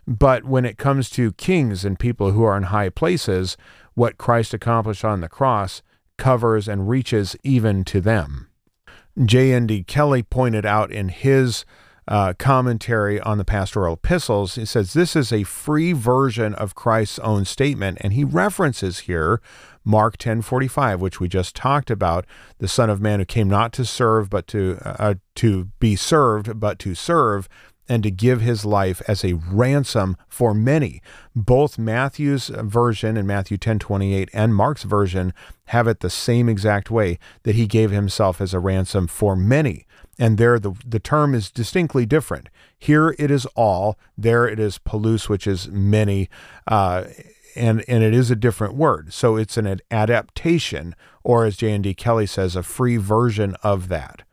But 0.07 0.43
when 0.43 0.65
it 0.65 0.79
comes 0.79 1.11
to 1.11 1.33
kings 1.33 1.85
and 1.85 1.99
people 1.99 2.31
who 2.31 2.43
are 2.45 2.57
in 2.57 2.63
high 2.63 2.89
places, 2.89 3.57
what 3.93 4.17
Christ 4.17 4.55
accomplished 4.55 5.05
on 5.05 5.21
the 5.21 5.29
cross 5.29 5.83
covers 6.17 6.67
and 6.67 6.89
reaches 6.89 7.35
even 7.43 7.83
to 7.85 8.01
them. 8.01 8.49
J.N.D. 9.23 9.83
Kelly 9.83 10.23
pointed 10.23 10.65
out 10.65 10.91
in 10.91 11.09
his 11.09 11.63
uh, 12.07 12.33
commentary 12.37 13.19
on 13.19 13.37
the 13.37 13.45
pastoral 13.45 13.93
epistles, 13.93 14.55
he 14.55 14.65
says 14.65 14.93
this 14.93 15.15
is 15.15 15.31
a 15.31 15.43
free 15.43 15.93
version 15.93 16.53
of 16.55 16.75
Christ's 16.75 17.19
own 17.19 17.45
statement, 17.45 17.97
and 18.01 18.13
he 18.13 18.23
references 18.23 18.99
here 18.99 19.41
Mark 19.83 20.17
10:45, 20.17 20.99
which 20.99 21.19
we 21.19 21.27
just 21.27 21.55
talked 21.55 21.91
about, 21.91 22.25
the 22.57 22.67
Son 22.67 22.89
of 22.89 22.99
Man 22.99 23.19
who 23.19 23.25
came 23.25 23.47
not 23.47 23.71
to 23.73 23.85
serve 23.85 24.29
but 24.29 24.47
to 24.47 24.77
uh, 24.83 25.15
to 25.35 25.65
be 25.79 25.95
served, 25.95 26.59
but 26.59 26.79
to 26.79 26.95
serve 26.95 27.47
and 27.87 28.01
to 28.01 28.09
give 28.09 28.41
his 28.41 28.65
life 28.65 29.01
as 29.07 29.23
a 29.23 29.33
ransom 29.33 30.17
for 30.27 30.55
many. 30.55 31.01
Both 31.35 31.77
Matthew's 31.77 32.47
version 32.49 33.15
in 33.15 33.27
Matthew 33.27 33.57
10:28 33.57 34.29
and 34.33 34.55
Mark's 34.55 34.83
version 34.83 35.33
have 35.65 35.87
it 35.87 35.99
the 35.99 36.09
same 36.09 36.49
exact 36.49 36.89
way 36.89 37.19
that 37.43 37.55
he 37.55 37.67
gave 37.67 37.91
himself 37.91 38.41
as 38.41 38.53
a 38.53 38.59
ransom 38.59 39.07
for 39.07 39.35
many. 39.35 39.85
And 40.17 40.37
there 40.37 40.59
the, 40.59 40.73
the 40.85 40.99
term 40.99 41.33
is 41.33 41.51
distinctly 41.51 42.05
different. 42.05 42.49
Here 42.77 43.15
it 43.19 43.29
is 43.29 43.45
all, 43.55 43.97
there 44.17 44.47
it 44.47 44.59
is 44.59 44.77
polus, 44.77 45.27
which 45.27 45.45
is 45.45 45.67
many. 45.67 46.29
Uh, 46.67 47.05
and 47.55 47.83
and 47.87 48.03
it 48.03 48.13
is 48.13 48.29
a 48.29 48.35
different 48.35 48.75
word. 48.75 49.13
So 49.13 49.37
it's 49.37 49.57
an 49.57 49.79
adaptation, 49.89 50.95
or 51.23 51.45
as 51.45 51.57
J.N.D. 51.57 51.93
Kelly 51.95 52.25
says, 52.25 52.55
a 52.55 52.63
free 52.63 52.97
version 52.97 53.55
of 53.63 53.87
that. 53.87 54.23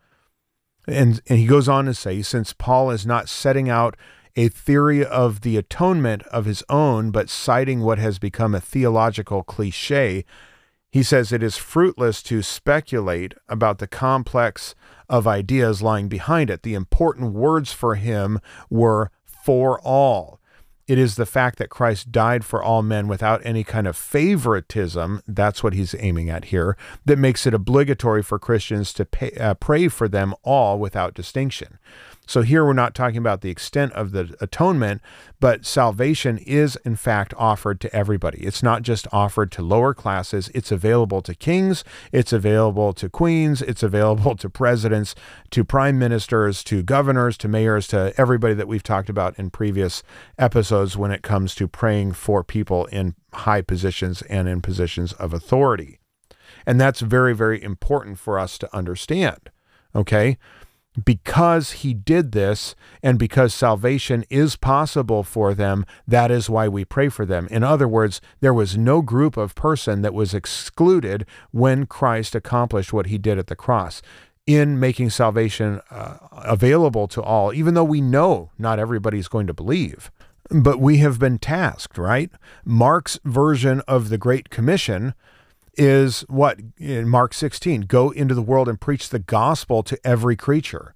And 0.87 1.21
and 1.29 1.39
he 1.39 1.47
goes 1.47 1.69
on 1.69 1.87
to 1.87 1.95
say, 1.95 2.23
since 2.23 2.53
Paul 2.53 2.91
is 2.91 3.07
not 3.07 3.29
setting 3.29 3.69
out 3.69 3.97
a 4.35 4.49
theory 4.49 5.05
of 5.05 5.43
the 5.43 5.57
atonement 5.57 6.23
of 6.25 6.47
his 6.47 6.65
own, 6.69 7.11
but 7.11 7.29
citing 7.29 7.81
what 7.81 7.99
has 7.99 8.19
become 8.19 8.55
a 8.55 8.61
theological 8.61 9.43
cliche, 9.43 10.25
he 10.93 11.03
says 11.03 11.33
it 11.33 11.43
is 11.43 11.57
fruitless 11.57 12.23
to 12.23 12.43
speculate 12.43 13.33
about 13.49 13.79
the 13.79 13.87
complex 13.87 14.75
of 15.09 15.27
ideas 15.27 15.81
lying 15.81 16.09
behind 16.09 16.51
it. 16.51 16.63
The 16.63 16.75
important 16.75 17.33
words 17.33 17.73
for 17.73 17.95
him 17.95 18.41
were 18.69 19.11
for 19.25 19.81
all. 19.81 20.39
It 20.87 20.99
is 20.99 21.15
the 21.15 21.25
fact 21.25 21.59
that 21.59 21.71
Christ 21.71 22.13
died 22.13 22.45
for 22.45 22.63
all 22.63 22.83
men 22.83 23.09
without 23.09 23.41
any 23.45 23.65
kind 23.65 23.87
of 23.87 23.97
favoritism. 23.97 25.23
That's 25.27 25.63
what 25.63 25.73
he's 25.73 25.95
aiming 25.99 26.29
at 26.29 26.47
here. 26.47 26.77
That 27.07 27.19
makes 27.19 27.47
it 27.47 27.55
obligatory 27.55 28.23
for 28.23 28.39
Christians 28.39 28.93
to 28.95 29.07
pay, 29.07 29.31
uh, 29.33 29.55
pray 29.55 29.89
for 29.89 30.09
them 30.09 30.35
all 30.43 30.79
without 30.79 31.15
distinction. 31.15 31.79
So 32.27 32.43
here 32.43 32.65
we're 32.65 32.73
not 32.73 32.95
talking 32.95 33.19
about 33.19 33.41
the 33.41 33.51
extent 33.51 33.93
of 33.95 34.13
the 34.13 34.35
atonement, 34.41 35.03
but 35.41 35.67
salvation 35.67 36.39
is 36.39 36.77
in 36.85 36.95
fact 36.95 37.35
offered 37.37 37.81
to 37.81 37.95
everybody. 37.95 38.39
It's 38.39 38.63
not 38.63 38.83
just 38.83 39.09
offered 39.13 39.51
to 39.53 39.63
lower 39.63 39.93
classes, 39.93 40.49
it's 40.55 40.71
available 40.71 41.21
to 41.23 41.35
kings, 41.35 41.83
it's 42.13 42.33
available 42.33 42.93
to 42.95 43.09
queens, 43.09 43.61
it's 43.61 43.83
available 43.83 44.37
to 44.37 44.49
presidents, 44.49 45.15
to 45.51 45.65
prime 45.65 45.99
ministers, 45.99 46.63
to 46.65 46.83
governors, 46.83 47.37
to 47.39 47.49
mayors, 47.49 47.89
to 47.89 48.15
everybody 48.17 48.55
that 48.55 48.69
we've 48.69 48.85
talked 48.85 49.09
about 49.09 49.37
in 49.39 49.51
previous 49.51 50.03
episodes 50.39 50.97
when 50.97 51.11
it 51.11 51.23
comes 51.23 51.55
to 51.57 51.67
praying 51.67 52.13
for 52.13 52.45
people 52.45 52.87
in 52.87 53.17
high 53.35 53.63
positions 53.63 54.23
and 54.23 54.49
in 54.49 54.61
positions 54.61 55.13
of 55.15 55.33
authority. 55.35 55.99
And 56.65 56.81
that's 56.81 57.01
very, 57.01 57.35
very 57.35 57.61
important 57.61 58.19
for 58.19 58.39
us 58.39 58.59
to 58.59 58.77
understand. 58.77 59.51
Okay. 59.95 60.39
Because 61.05 61.73
he 61.73 61.95
did 61.95 62.33
this 62.33 62.75
and 63.03 63.19
because 63.19 63.55
salvation 63.55 64.25
is 64.29 64.57
possible 64.57 65.23
for 65.23 65.55
them, 65.55 65.87
that 66.07 66.31
is 66.31 66.51
why 66.51 66.69
we 66.69 66.85
pray 66.85 67.09
for 67.09 67.25
them. 67.25 67.49
In 67.51 67.63
other 67.63 67.89
words, 67.89 68.21
there 68.41 68.55
was 68.55 68.77
no 68.77 69.01
group 69.01 69.37
of 69.37 69.55
person 69.55 70.03
that 70.03 70.15
was 70.15 70.35
excluded 70.35 71.27
when 71.51 71.87
Christ 71.87 72.35
accomplished 72.35 72.93
what 72.93 73.07
he 73.07 73.19
did 73.19 73.39
at 73.39 73.47
the 73.47 73.57
cross 73.57 74.03
in 74.47 74.79
making 74.79 75.11
salvation 75.11 75.81
uh, 75.91 76.17
available 76.33 77.07
to 77.09 77.23
all, 77.23 77.55
even 77.55 77.75
though 77.75 77.85
we 77.85 78.01
know 78.01 78.51
not 78.59 78.79
everybody's 78.79 79.29
going 79.29 79.47
to 79.47 79.55
believe. 79.55 80.11
But 80.51 80.81
we 80.81 80.99
have 80.99 81.19
been 81.19 81.39
tasked, 81.39 81.97
right? 81.97 82.31
Mark's 82.65 83.19
version 83.25 83.81
of 83.89 84.09
the 84.09 84.19
Great 84.19 84.51
Commission 84.51 85.15
is 85.75 86.21
what 86.29 86.61
in 86.77 87.09
Mark 87.09 87.35
16 87.35 87.83
go 87.83 88.11
into 88.11 88.35
the 88.35 88.43
world 88.43 88.69
and 88.69 88.81
preach 88.81 89.09
the 89.09 89.19
gospel 89.19 89.83
to 89.85 89.99
every 90.05 90.37
creature. 90.37 90.95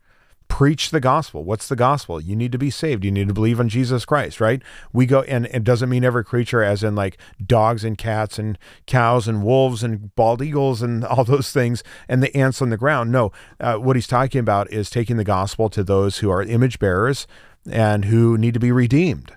Preach 0.49 0.91
the 0.91 1.01
gospel. 1.01 1.43
What's 1.43 1.67
the 1.67 1.75
gospel? 1.75 2.21
You 2.21 2.37
need 2.37 2.53
to 2.53 2.59
be 2.59 2.71
saved. 2.71 3.05
You 3.05 3.11
need 3.11 3.27
to 3.27 3.35
believe 3.35 3.59
in 3.59 3.69
Jesus 3.69 4.05
Christ, 4.05 4.41
right? 4.41 4.63
We 4.93 5.05
go, 5.05 5.23
and 5.23 5.47
it 5.47 5.65
doesn't 5.65 5.89
mean 5.89 6.05
every 6.05 6.25
creature, 6.25 6.63
as 6.63 6.85
in 6.85 6.95
like 6.95 7.19
dogs 7.45 7.83
and 7.83 7.99
cats 7.99 8.39
and 8.39 8.57
cows 8.87 9.27
and 9.27 9.43
wolves 9.43 9.83
and 9.83 10.15
bald 10.15 10.41
eagles 10.43 10.83
and 10.83 11.05
all 11.07 11.25
those 11.25 11.51
things 11.51 11.83
and 12.09 12.23
the 12.23 12.35
ants 12.37 12.63
on 12.63 12.71
the 12.71 12.77
ground. 12.77 13.11
No, 13.11 13.33
uh, 13.59 13.75
what 13.75 13.97
he's 13.97 14.07
talking 14.07 14.39
about 14.39 14.73
is 14.73 14.89
taking 14.89 15.17
the 15.17 15.25
gospel 15.25 15.69
to 15.71 15.83
those 15.83 16.19
who 16.19 16.31
are 16.31 16.43
image 16.43 16.79
bearers 16.79 17.27
and 17.69 18.05
who 18.05 18.39
need 18.39 18.55
to 18.55 18.61
be 18.61 18.71
redeemed. 18.71 19.33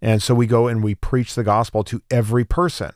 And 0.00 0.22
so 0.22 0.34
we 0.34 0.46
go 0.46 0.66
and 0.66 0.82
we 0.82 0.94
preach 0.94 1.34
the 1.34 1.44
gospel 1.44 1.84
to 1.84 2.02
every 2.10 2.44
person. 2.44 2.92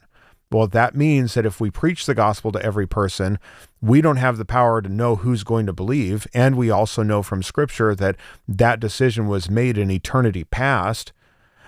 Well, 0.50 0.66
that 0.68 0.94
means 0.94 1.34
that 1.34 1.44
if 1.44 1.60
we 1.60 1.70
preach 1.70 2.06
the 2.06 2.14
gospel 2.14 2.52
to 2.52 2.62
every 2.62 2.86
person, 2.86 3.38
we 3.82 4.00
don't 4.00 4.16
have 4.16 4.38
the 4.38 4.46
power 4.46 4.80
to 4.80 4.88
know 4.88 5.16
who's 5.16 5.44
going 5.44 5.66
to 5.66 5.74
believe. 5.74 6.26
And 6.32 6.56
we 6.56 6.70
also 6.70 7.02
know 7.02 7.22
from 7.22 7.42
scripture 7.42 7.94
that 7.94 8.16
that 8.46 8.80
decision 8.80 9.28
was 9.28 9.50
made 9.50 9.76
in 9.76 9.90
eternity 9.90 10.44
past. 10.44 11.12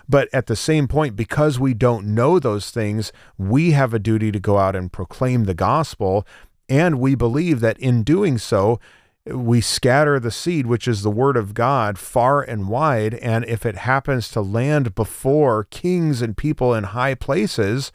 But 0.08 0.28
at 0.32 0.46
the 0.46 0.56
same 0.56 0.88
point, 0.88 1.14
because 1.14 1.60
we 1.60 1.74
don't 1.74 2.14
know 2.14 2.38
those 2.38 2.70
things, 2.70 3.12
we 3.38 3.72
have 3.72 3.92
a 3.92 3.98
duty 3.98 4.32
to 4.32 4.40
go 4.40 4.58
out 4.58 4.74
and 4.74 4.90
proclaim 4.90 5.44
the 5.44 5.54
gospel. 5.54 6.26
And 6.68 6.98
we 6.98 7.14
believe 7.14 7.60
that 7.60 7.78
in 7.78 8.02
doing 8.02 8.38
so, 8.38 8.80
we 9.26 9.60
scatter 9.60 10.18
the 10.18 10.30
seed, 10.30 10.66
which 10.66 10.88
is 10.88 11.02
the 11.02 11.10
word 11.10 11.36
of 11.36 11.52
God, 11.52 11.98
far 11.98 12.40
and 12.40 12.68
wide. 12.68 13.14
And 13.14 13.44
if 13.44 13.66
it 13.66 13.76
happens 13.76 14.28
to 14.30 14.40
land 14.40 14.94
before 14.94 15.64
kings 15.64 16.22
and 16.22 16.36
people 16.36 16.74
in 16.74 16.84
high 16.84 17.14
places, 17.14 17.92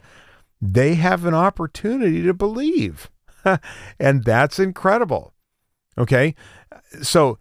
they 0.60 0.94
have 0.94 1.24
an 1.24 1.34
opportunity 1.34 2.22
to 2.22 2.34
believe. 2.34 3.10
and 4.00 4.24
that's 4.24 4.58
incredible. 4.58 5.34
Okay. 5.98 6.34
So 7.02 7.38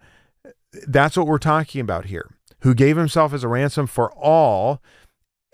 that's 0.88 1.18
what 1.18 1.28
we're 1.28 1.38
talking 1.38 1.82
about 1.82 2.06
here. 2.06 2.30
Who 2.62 2.74
gave 2.74 2.98
himself 2.98 3.34
as 3.34 3.44
a 3.44 3.48
ransom 3.48 3.88
for 3.88 4.12
all. 4.14 4.82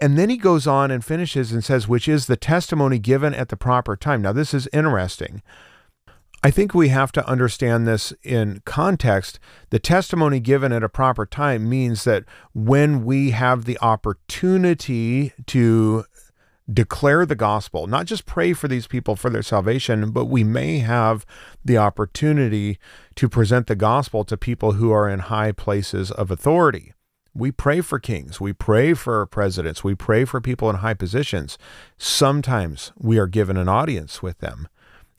And 0.01 0.17
then 0.17 0.29
he 0.29 0.37
goes 0.37 0.65
on 0.65 0.89
and 0.89 1.05
finishes 1.05 1.51
and 1.51 1.63
says, 1.63 1.87
which 1.87 2.07
is 2.07 2.25
the 2.25 2.37
testimony 2.37 2.97
given 2.97 3.33
at 3.33 3.49
the 3.49 3.57
proper 3.57 3.95
time. 3.95 4.21
Now, 4.21 4.33
this 4.33 4.53
is 4.53 4.67
interesting. 4.73 5.43
I 6.43 6.49
think 6.49 6.73
we 6.73 6.89
have 6.89 7.11
to 7.11 7.27
understand 7.27 7.87
this 7.87 8.13
in 8.23 8.61
context. 8.65 9.39
The 9.69 9.77
testimony 9.77 10.39
given 10.39 10.71
at 10.71 10.83
a 10.83 10.89
proper 10.89 11.27
time 11.27 11.69
means 11.69 12.03
that 12.05 12.23
when 12.53 13.05
we 13.05 13.29
have 13.29 13.65
the 13.65 13.77
opportunity 13.79 15.33
to 15.45 16.05
declare 16.71 17.25
the 17.25 17.35
gospel, 17.35 17.87
not 17.87 18.05
just 18.05 18.25
pray 18.25 18.53
for 18.53 18.67
these 18.67 18.87
people 18.87 19.15
for 19.15 19.29
their 19.29 19.41
salvation, 19.41 20.11
but 20.11 20.25
we 20.25 20.43
may 20.43 20.79
have 20.79 21.25
the 21.63 21.77
opportunity 21.77 22.77
to 23.15 23.29
present 23.29 23.67
the 23.67 23.75
gospel 23.75 24.23
to 24.25 24.37
people 24.37 24.73
who 24.73 24.91
are 24.91 25.09
in 25.09 25.19
high 25.19 25.51
places 25.51 26.11
of 26.11 26.31
authority. 26.31 26.93
We 27.33 27.51
pray 27.51 27.79
for 27.81 27.97
kings, 27.97 28.41
we 28.41 28.51
pray 28.51 28.93
for 28.93 29.25
presidents, 29.25 29.83
we 29.83 29.95
pray 29.95 30.25
for 30.25 30.41
people 30.41 30.69
in 30.69 30.77
high 30.77 30.93
positions. 30.93 31.57
Sometimes 31.97 32.91
we 32.97 33.17
are 33.17 33.27
given 33.27 33.55
an 33.55 33.69
audience 33.69 34.21
with 34.21 34.39
them. 34.39 34.67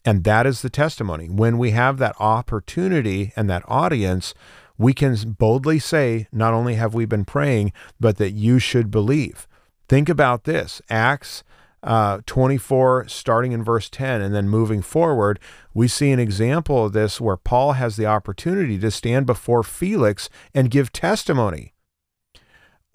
And 0.04 0.24
that 0.24 0.46
is 0.46 0.62
the 0.62 0.70
testimony. 0.70 1.28
When 1.28 1.58
we 1.58 1.70
have 1.70 1.98
that 1.98 2.16
opportunity 2.18 3.32
and 3.36 3.48
that 3.48 3.64
audience, 3.66 4.34
we 4.76 4.92
can 4.92 5.16
boldly 5.38 5.78
say, 5.78 6.26
not 6.32 6.52
only 6.52 6.74
have 6.74 6.92
we 6.92 7.04
been 7.04 7.24
praying, 7.24 7.72
but 8.00 8.16
that 8.18 8.32
you 8.32 8.58
should 8.58 8.90
believe. 8.90 9.46
Think 9.92 10.08
about 10.08 10.44
this 10.44 10.80
Acts 10.88 11.44
uh, 11.82 12.20
24, 12.24 13.08
starting 13.08 13.52
in 13.52 13.62
verse 13.62 13.90
10, 13.90 14.22
and 14.22 14.34
then 14.34 14.48
moving 14.48 14.80
forward, 14.80 15.38
we 15.74 15.86
see 15.86 16.10
an 16.12 16.18
example 16.18 16.86
of 16.86 16.94
this 16.94 17.20
where 17.20 17.36
Paul 17.36 17.72
has 17.72 17.96
the 17.96 18.06
opportunity 18.06 18.78
to 18.78 18.90
stand 18.90 19.26
before 19.26 19.62
Felix 19.62 20.30
and 20.54 20.70
give 20.70 20.92
testimony. 20.92 21.74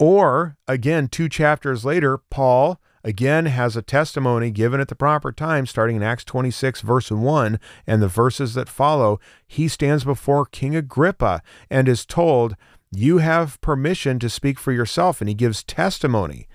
Or, 0.00 0.56
again, 0.66 1.06
two 1.06 1.28
chapters 1.28 1.84
later, 1.84 2.18
Paul 2.30 2.80
again 3.04 3.46
has 3.46 3.76
a 3.76 3.82
testimony 3.82 4.50
given 4.50 4.80
at 4.80 4.88
the 4.88 4.96
proper 4.96 5.30
time, 5.30 5.66
starting 5.66 5.94
in 5.94 6.02
Acts 6.02 6.24
26, 6.24 6.80
verse 6.80 7.12
1, 7.12 7.60
and 7.86 8.02
the 8.02 8.08
verses 8.08 8.54
that 8.54 8.68
follow. 8.68 9.20
He 9.46 9.68
stands 9.68 10.02
before 10.02 10.46
King 10.46 10.74
Agrippa 10.74 11.42
and 11.70 11.88
is 11.88 12.04
told, 12.04 12.56
You 12.90 13.18
have 13.18 13.60
permission 13.60 14.18
to 14.18 14.28
speak 14.28 14.58
for 14.58 14.72
yourself, 14.72 15.20
and 15.20 15.28
he 15.28 15.34
gives 15.36 15.62
testimony. 15.62 16.48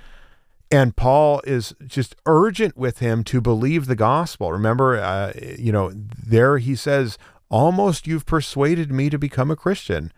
And 0.74 0.96
Paul 0.96 1.40
is 1.46 1.76
just 1.86 2.16
urgent 2.26 2.76
with 2.76 2.98
him 2.98 3.24
to 3.26 3.42
believe 3.42 3.86
the 3.86 3.96
gospel. 3.96 4.52
Remember, 4.52 4.98
uh, 4.98 5.32
you 5.60 5.72
know, 5.72 5.92
there 5.94 6.58
he 6.58 6.76
says, 6.76 7.20
almost 7.48 8.08
you've 8.08 8.26
persuaded 8.26 8.92
me 8.92 9.12
to 9.12 9.20
become 9.20 9.52
a 9.52 9.56
Christian. 9.56 10.12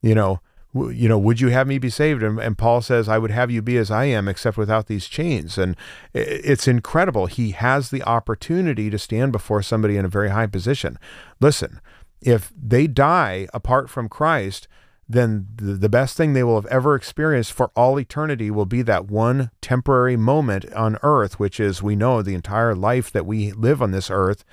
You 0.00 0.14
know, 0.14 0.40
w- 0.72 0.90
you 0.90 1.06
know, 1.06 1.18
would 1.18 1.42
you 1.42 1.48
have 1.48 1.66
me 1.66 1.76
be 1.76 1.90
saved? 1.90 2.22
And, 2.22 2.38
and, 2.38 2.56
Paul 2.56 2.80
says, 2.80 3.10
I 3.10 3.18
would 3.18 3.30
have 3.30 3.50
you 3.50 3.60
be 3.60 3.76
as 3.76 3.90
I 3.90 4.06
am, 4.06 4.26
except 4.26 4.56
without 4.56 4.86
these 4.86 5.06
chains. 5.06 5.58
And 5.58 5.76
it's 6.14 6.66
incredible. 6.66 7.26
He 7.26 7.50
has 7.50 7.90
the 7.90 8.02
opportunity 8.04 8.88
to 8.88 8.98
stand 8.98 9.32
before 9.32 9.60
somebody 9.60 9.98
in 9.98 10.06
a 10.06 10.08
very 10.08 10.30
high 10.30 10.46
position. 10.46 10.98
Listen, 11.40 11.78
if 12.22 12.50
they 12.58 12.86
die 12.86 13.48
apart 13.52 13.90
from 13.90 14.08
Christ, 14.08 14.66
then 15.12 15.48
the 15.56 15.88
best 15.88 16.16
thing 16.16 16.32
they 16.32 16.44
will 16.44 16.54
have 16.54 16.70
ever 16.70 16.94
experienced 16.94 17.52
for 17.52 17.72
all 17.74 17.98
eternity 17.98 18.48
will 18.48 18.66
be 18.66 18.80
that 18.82 19.06
one 19.10 19.50
temporary 19.60 20.16
moment 20.16 20.72
on 20.72 20.98
earth, 21.02 21.40
which 21.40 21.58
is, 21.58 21.82
we 21.82 21.96
know, 21.96 22.22
the 22.22 22.34
entire 22.34 22.76
life 22.76 23.10
that 23.10 23.26
we 23.26 23.50
live 23.50 23.82
on 23.82 23.90
this 23.90 24.08
earth 24.08 24.44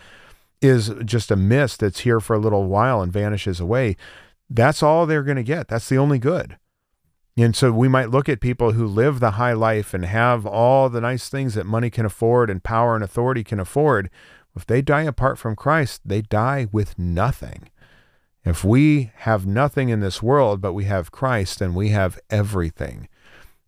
is 0.60 0.90
just 1.06 1.30
a 1.30 1.36
mist 1.36 1.82
that's 1.82 2.00
here 2.00 2.20
for 2.20 2.36
a 2.36 2.40
little 2.40 2.66
while 2.66 3.04
and 3.04 3.14
vanishes 3.14 3.60
away. 3.60 3.96
That's 4.50 4.82
all 4.82 5.06
they're 5.06 5.22
going 5.22 5.38
to 5.38 5.44
get. 5.44 5.68
That's 5.68 5.90
the 5.90 6.00
only 6.00 6.18
good. 6.18 6.58
And 7.38 7.56
so 7.56 7.72
we 7.72 7.88
might 7.88 8.10
look 8.10 8.28
at 8.28 8.42
people 8.42 8.72
who 8.72 8.88
live 8.88 9.20
the 9.20 9.32
high 9.32 9.54
life 9.54 9.94
and 9.94 10.06
have 10.06 10.48
all 10.48 10.90
the 10.90 11.02
nice 11.02 11.30
things 11.30 11.54
that 11.54 11.68
money 11.68 11.92
can 11.92 12.06
afford 12.06 12.50
and 12.50 12.64
power 12.64 12.96
and 12.96 13.04
authority 13.04 13.44
can 13.44 13.60
afford. 13.60 14.10
If 14.56 14.66
they 14.66 14.82
die 14.82 15.04
apart 15.04 15.38
from 15.38 15.56
Christ, 15.56 16.02
they 16.04 16.24
die 16.24 16.68
with 16.72 16.98
nothing. 16.98 17.70
If 18.48 18.64
we 18.64 19.12
have 19.18 19.46
nothing 19.46 19.90
in 19.90 20.00
this 20.00 20.22
world, 20.22 20.62
but 20.62 20.74
we 20.74 20.86
have 20.86 21.12
Christ, 21.12 21.60
then 21.60 21.74
we 21.74 21.90
have 21.90 22.20
everything. 22.30 23.08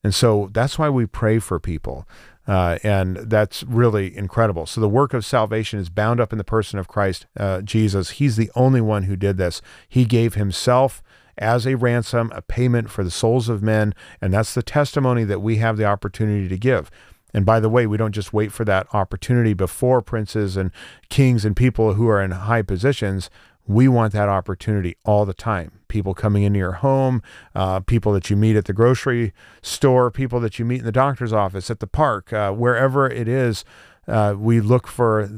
And 0.03 0.15
so 0.15 0.49
that's 0.53 0.79
why 0.79 0.89
we 0.89 1.05
pray 1.05 1.39
for 1.39 1.59
people. 1.59 2.07
Uh, 2.47 2.79
and 2.83 3.17
that's 3.17 3.63
really 3.63 4.15
incredible. 4.17 4.65
So 4.65 4.81
the 4.81 4.89
work 4.89 5.13
of 5.13 5.23
salvation 5.23 5.79
is 5.79 5.89
bound 5.89 6.19
up 6.19 6.31
in 6.31 6.37
the 6.37 6.43
person 6.43 6.79
of 6.79 6.87
Christ 6.87 7.27
uh, 7.37 7.61
Jesus. 7.61 8.11
He's 8.11 8.37
the 8.37 8.49
only 8.55 8.81
one 8.81 9.03
who 9.03 9.15
did 9.15 9.37
this. 9.37 9.61
He 9.87 10.05
gave 10.05 10.33
himself 10.33 11.03
as 11.37 11.67
a 11.67 11.75
ransom, 11.75 12.31
a 12.33 12.41
payment 12.41 12.89
for 12.89 13.03
the 13.03 13.11
souls 13.11 13.49
of 13.49 13.61
men. 13.61 13.93
And 14.21 14.33
that's 14.33 14.53
the 14.53 14.63
testimony 14.63 15.23
that 15.25 15.41
we 15.41 15.57
have 15.57 15.77
the 15.77 15.85
opportunity 15.85 16.47
to 16.47 16.57
give. 16.57 16.89
And 17.33 17.45
by 17.45 17.59
the 17.59 17.69
way, 17.69 17.85
we 17.85 17.97
don't 17.97 18.13
just 18.15 18.33
wait 18.33 18.51
for 18.51 18.65
that 18.65 18.87
opportunity 18.93 19.53
before 19.53 20.01
princes 20.01 20.57
and 20.57 20.71
kings 21.09 21.45
and 21.45 21.55
people 21.55 21.93
who 21.93 22.07
are 22.07 22.21
in 22.21 22.31
high 22.31 22.63
positions. 22.63 23.29
We 23.69 23.87
want 23.87 24.13
that 24.13 24.27
opportunity 24.29 24.95
all 25.05 25.25
the 25.25 25.33
time. 25.35 25.81
People 25.89 26.15
coming 26.15 26.41
into 26.41 26.57
your 26.57 26.71
home, 26.71 27.21
uh, 27.53 27.81
people 27.81 28.11
that 28.13 28.27
you 28.27 28.35
meet 28.35 28.55
at 28.55 28.65
the 28.65 28.73
grocery 28.73 29.31
store, 29.61 30.09
people 30.09 30.39
that 30.39 30.57
you 30.57 30.65
meet 30.65 30.79
in 30.79 30.85
the 30.85 30.91
doctor's 30.91 31.31
office, 31.31 31.69
at 31.69 31.79
the 31.79 31.85
park, 31.85 32.33
uh, 32.33 32.51
wherever 32.51 33.07
it 33.07 33.27
is. 33.27 33.63
Uh, 34.07 34.33
we 34.35 34.59
look 34.59 34.87
for 34.87 35.29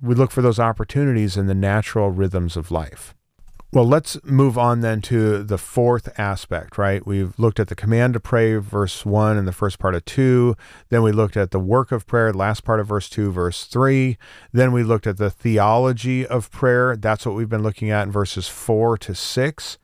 we 0.00 0.14
look 0.14 0.30
for 0.30 0.42
those 0.42 0.60
opportunities 0.60 1.36
in 1.36 1.46
the 1.46 1.56
natural 1.56 2.12
rhythms 2.12 2.56
of 2.56 2.70
life. 2.70 3.16
Well, 3.74 3.86
let's 3.86 4.22
move 4.22 4.58
on 4.58 4.80
then 4.80 5.00
to 5.02 5.42
the 5.42 5.56
fourth 5.56 6.12
aspect, 6.18 6.76
right? 6.76 7.06
We've 7.06 7.32
looked 7.38 7.58
at 7.58 7.68
the 7.68 7.74
command 7.74 8.12
to 8.12 8.20
pray, 8.20 8.56
verse 8.56 9.06
1 9.06 9.38
and 9.38 9.48
the 9.48 9.52
first 9.52 9.78
part 9.78 9.94
of 9.94 10.04
2. 10.04 10.54
Then 10.90 11.02
we 11.02 11.10
looked 11.10 11.38
at 11.38 11.52
the 11.52 11.58
work 11.58 11.90
of 11.90 12.06
prayer, 12.06 12.34
last 12.34 12.64
part 12.64 12.80
of 12.80 12.88
verse 12.88 13.08
2, 13.08 13.32
verse 13.32 13.64
3. 13.64 14.18
Then 14.52 14.72
we 14.72 14.82
looked 14.82 15.06
at 15.06 15.16
the 15.16 15.30
theology 15.30 16.26
of 16.26 16.50
prayer. 16.50 16.96
That's 16.96 17.24
what 17.24 17.34
we've 17.34 17.48
been 17.48 17.62
looking 17.62 17.88
at 17.88 18.02
in 18.02 18.12
verses 18.12 18.46
4 18.46 18.98
to 18.98 19.14
6. 19.14 19.78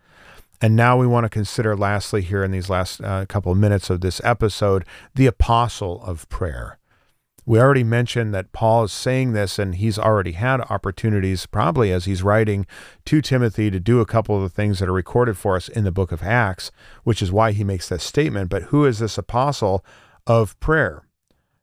And 0.61 0.77
now 0.77 0.98
we 0.98 1.07
want 1.07 1.24
to 1.24 1.31
consider, 1.31 1.74
lastly, 1.74 2.20
here 2.20 2.44
in 2.44 2.51
these 2.51 2.68
last 2.68 3.01
uh, 3.01 3.24
couple 3.24 3.53
of 3.53 3.57
minutes 3.57 3.88
of 3.88 4.03
this 4.03 4.20
episode, 4.22 4.85
the 5.14 5.27
apostle 5.27 6.03
of 6.03 6.29
prayer. 6.29 6.77
We 7.48 7.58
already 7.58 7.82
mentioned 7.82 8.34
that 8.34 8.52
Paul 8.52 8.84
is 8.84 8.92
saying 8.92 9.32
this, 9.32 9.58
and 9.58 9.76
he's 9.76 9.98
already 9.98 10.32
had 10.32 10.61
opportunities, 10.61 11.46
probably 11.46 11.90
as 11.90 12.04
he's 12.04 12.22
writing 12.22 12.66
to 13.06 13.22
Timothy, 13.22 13.70
to 13.70 13.80
do 13.80 14.00
a 14.00 14.04
couple 14.04 14.37
of 14.37 14.42
the 14.42 14.50
things 14.50 14.80
that 14.80 14.88
are 14.90 14.92
recorded 14.92 15.38
for 15.38 15.56
us 15.56 15.66
in 15.66 15.84
the 15.84 15.90
book 15.90 16.12
of 16.12 16.22
Acts, 16.22 16.70
which 17.04 17.22
is 17.22 17.32
why 17.32 17.52
he 17.52 17.64
makes 17.64 17.88
this 17.88 18.04
statement. 18.04 18.50
But 18.50 18.64
who 18.64 18.84
is 18.84 18.98
this 18.98 19.16
apostle 19.16 19.82
of 20.26 20.61
prayer? 20.61 21.06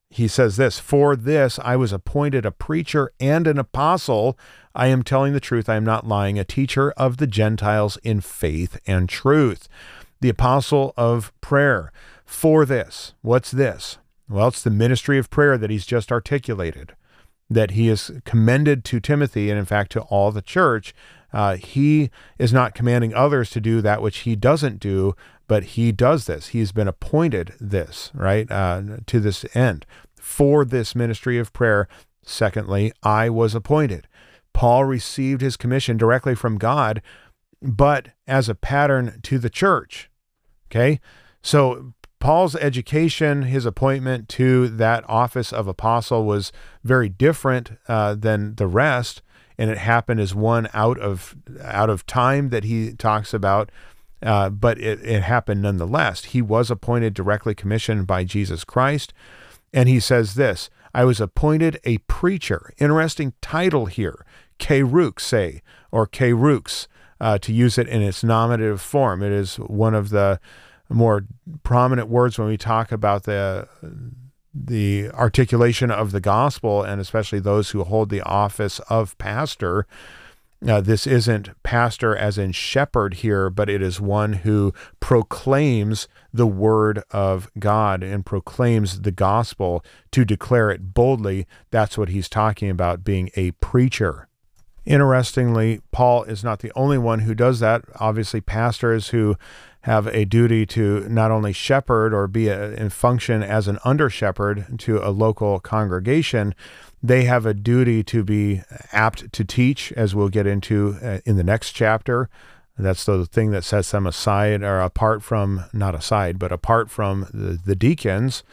He 0.09 0.27
says 0.27 0.57
this 0.57 0.79
For 0.79 1.15
this 1.15 1.59
I 1.59 1.75
was 1.75 1.93
appointed 1.93 2.47
a 2.47 2.51
preacher 2.51 3.11
and 3.19 3.45
an 3.45 3.59
apostle. 3.59 4.39
I 4.73 4.87
am 4.87 5.03
telling 5.03 5.33
the 5.33 5.39
truth, 5.39 5.69
I 5.69 5.75
am 5.75 5.85
not 5.85 6.07
lying, 6.07 6.39
a 6.39 6.43
teacher 6.43 6.93
of 6.93 7.17
the 7.17 7.27
Gentiles 7.27 7.97
in 7.97 8.21
faith 8.21 8.79
and 8.87 9.07
truth. 9.07 9.67
The 10.19 10.29
apostle 10.29 10.95
of 10.97 11.31
prayer. 11.41 11.91
For 12.25 12.65
this, 12.65 13.13
what's 13.21 13.51
this? 13.51 13.99
Well, 14.27 14.47
it's 14.47 14.63
the 14.63 14.69
ministry 14.69 15.17
of 15.17 15.29
prayer 15.29 15.57
that 15.57 15.69
he's 15.69 15.85
just 15.85 16.11
articulated, 16.11 16.95
that 17.49 17.71
he 17.71 17.89
is 17.89 18.11
commended 18.25 18.83
to 18.85 18.99
Timothy 18.99 19.49
and, 19.49 19.59
in 19.59 19.65
fact, 19.65 19.91
to 19.93 20.01
all 20.01 20.31
the 20.31 20.41
church. 20.41 20.93
Uh, 21.31 21.57
he 21.57 22.09
is 22.39 22.53
not 22.53 22.73
commanding 22.73 23.13
others 23.13 23.49
to 23.51 23.61
do 23.61 23.81
that 23.81 24.01
which 24.01 24.19
he 24.19 24.35
doesn't 24.35 24.79
do, 24.79 25.15
but 25.47 25.63
he 25.63 25.91
does 25.91 26.25
this. 26.25 26.47
He's 26.47 26.71
been 26.71 26.87
appointed 26.87 27.53
this, 27.59 28.11
right, 28.13 28.49
uh, 28.49 28.81
to 29.05 29.19
this 29.19 29.45
end 29.55 29.85
for 30.15 30.65
this 30.65 30.95
ministry 30.95 31.37
of 31.37 31.53
prayer. 31.53 31.87
Secondly, 32.23 32.91
I 33.03 33.29
was 33.29 33.53
appointed. 33.53 34.07
Paul 34.53 34.85
received 34.85 35.41
his 35.41 35.57
commission 35.57 35.97
directly 35.97 36.33
from 36.33 36.57
God, 36.57 37.01
but 37.61 38.09
as 38.25 38.49
a 38.49 38.55
pattern 38.55 39.19
to 39.23 39.37
the 39.37 39.49
church. 39.49 40.09
Okay. 40.67 40.99
So 41.43 41.93
Paul's 42.25 42.55
education, 42.55 43.43
his 43.43 43.67
appointment 43.67 44.27
to 44.29 44.67
that 44.67 45.07
office 45.07 45.53
of 45.53 45.67
apostle 45.67 46.25
was 46.25 46.51
very 46.83 47.07
different 47.07 47.73
uh, 47.87 48.15
than 48.15 48.55
the 48.55 48.65
rest, 48.65 49.21
and 49.59 49.69
it 49.69 49.77
happened 49.77 50.19
as 50.19 50.33
one 50.33 50.67
out 50.73 50.97
of 50.97 51.35
out 51.61 51.91
of 51.91 52.07
time 52.07 52.49
that 52.49 52.63
he 52.63 52.93
talks 52.93 53.31
about. 53.31 53.71
Uh, 54.23 54.49
but 54.49 54.79
it, 54.79 55.05
it 55.05 55.21
happened 55.21 55.61
nonetheless. 55.61 56.23
He 56.23 56.41
was 56.41 56.71
appointed 56.71 57.13
directly 57.13 57.53
commissioned 57.53 58.07
by 58.07 58.23
Jesus 58.23 58.63
Christ, 58.63 59.13
and 59.71 59.87
he 59.87 59.99
says 59.99 60.33
this: 60.33 60.71
"I 60.95 61.03
was 61.03 61.21
appointed 61.21 61.79
a 61.83 61.99
preacher." 61.99 62.73
Interesting 62.79 63.33
title 63.39 63.85
here, 63.85 64.25
say 64.59 65.61
or 65.91 66.07
kerux, 66.07 66.87
uh, 67.21 67.37
to 67.37 67.53
use 67.53 67.77
it 67.77 67.87
in 67.87 68.01
its 68.01 68.23
nominative 68.23 68.81
form. 68.81 69.21
It 69.21 69.31
is 69.31 69.57
one 69.57 69.93
of 69.93 70.09
the 70.09 70.39
more 70.89 71.25
prominent 71.63 72.09
words 72.09 72.37
when 72.37 72.47
we 72.47 72.57
talk 72.57 72.91
about 72.91 73.23
the 73.23 73.67
the 74.57 75.09
articulation 75.09 75.91
of 75.91 76.11
the 76.11 76.21
gospel, 76.21 76.81
and 76.81 77.01
especially 77.01 77.39
those 77.39 77.71
who 77.71 77.83
hold 77.83 78.09
the 78.09 78.21
office 78.21 78.79
of 78.89 79.17
pastor. 79.17 79.85
Uh, 80.65 80.79
this 80.79 81.05
isn't 81.05 81.49
pastor 81.63 82.15
as 82.15 82.37
in 82.37 82.51
shepherd 82.53 83.15
here, 83.15 83.49
but 83.49 83.69
it 83.69 83.81
is 83.81 83.99
one 83.99 84.33
who 84.33 84.73
proclaims 85.01 86.07
the 86.33 86.47
word 86.47 87.03
of 87.11 87.49
God 87.59 88.01
and 88.01 88.25
proclaims 88.25 89.01
the 89.01 89.11
gospel 89.11 89.83
to 90.11 90.23
declare 90.23 90.71
it 90.71 90.93
boldly. 90.93 91.45
That's 91.71 91.97
what 91.97 92.09
he's 92.09 92.29
talking 92.29 92.69
about, 92.69 93.03
being 93.03 93.29
a 93.35 93.51
preacher. 93.51 94.29
Interestingly, 94.85 95.81
Paul 95.91 96.23
is 96.23 96.43
not 96.43 96.59
the 96.59 96.71
only 96.75 96.97
one 96.97 97.19
who 97.19 97.35
does 97.35 97.59
that. 97.59 97.83
Obviously, 97.99 98.39
pastors 98.39 99.09
who 99.09 99.35
have 99.85 100.07
a 100.07 100.25
duty 100.25 100.65
to 100.65 101.07
not 101.09 101.29
only 101.29 101.53
shepherd 101.53 102.11
or 102.11 102.27
be 102.27 102.47
a, 102.47 102.73
and 102.73 102.91
function 102.91 103.43
as 103.43 103.67
an 103.67 103.77
under 103.85 104.09
shepherd 104.09 104.79
to 104.79 104.97
a 104.97 105.11
local 105.11 105.59
congregation, 105.59 106.55
they 107.03 107.25
have 107.25 107.45
a 107.45 107.53
duty 107.53 108.03
to 108.03 108.23
be 108.23 108.63
apt 108.91 109.31
to 109.31 109.45
teach, 109.45 109.91
as 109.91 110.15
we'll 110.15 110.27
get 110.27 110.47
into 110.47 110.97
uh, 111.03 111.19
in 111.23 111.37
the 111.37 111.43
next 111.43 111.73
chapter. 111.73 112.31
That's 112.79 113.05
the 113.05 113.27
thing 113.27 113.51
that 113.51 113.63
sets 113.63 113.91
them 113.91 114.07
aside 114.07 114.63
or 114.63 114.79
apart 114.79 115.21
from, 115.21 115.65
not 115.71 115.93
aside, 115.93 116.39
but 116.39 116.51
apart 116.51 116.89
from 116.89 117.27
the, 117.31 117.59
the 117.63 117.75
deacons 117.75 118.43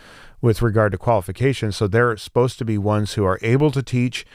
with 0.43 0.61
regard 0.61 0.93
to 0.93 0.99
qualifications. 0.99 1.79
So 1.79 1.89
they're 1.89 2.15
supposed 2.19 2.59
to 2.59 2.67
be 2.67 2.77
ones 2.77 3.15
who 3.15 3.25
are 3.25 3.39
able 3.41 3.71
to 3.71 3.83
teach 3.83 4.27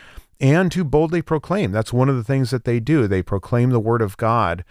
and 0.42 0.72
to 0.72 0.84
boldly 0.84 1.22
proclaim. 1.22 1.72
That's 1.72 1.94
one 1.94 2.10
of 2.10 2.16
the 2.16 2.24
things 2.24 2.50
that 2.50 2.64
they 2.64 2.80
do. 2.80 3.08
They 3.08 3.22
proclaim 3.22 3.70
the 3.70 3.80
word 3.80 4.02
of 4.02 4.18
God 4.18 4.66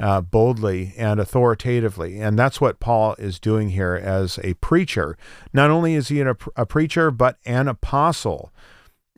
uh, 0.00 0.20
boldly 0.22 0.94
and 0.96 1.20
authoritatively. 1.20 2.20
And 2.20 2.38
that's 2.38 2.60
what 2.60 2.80
Paul 2.80 3.14
is 3.18 3.38
doing 3.38 3.70
here 3.70 3.94
as 3.94 4.38
a 4.42 4.54
preacher. 4.54 5.16
Not 5.52 5.70
only 5.70 5.94
is 5.94 6.08
he 6.08 6.20
a, 6.20 6.36
a 6.56 6.66
preacher, 6.66 7.10
but 7.10 7.36
an 7.44 7.68
apostle 7.68 8.50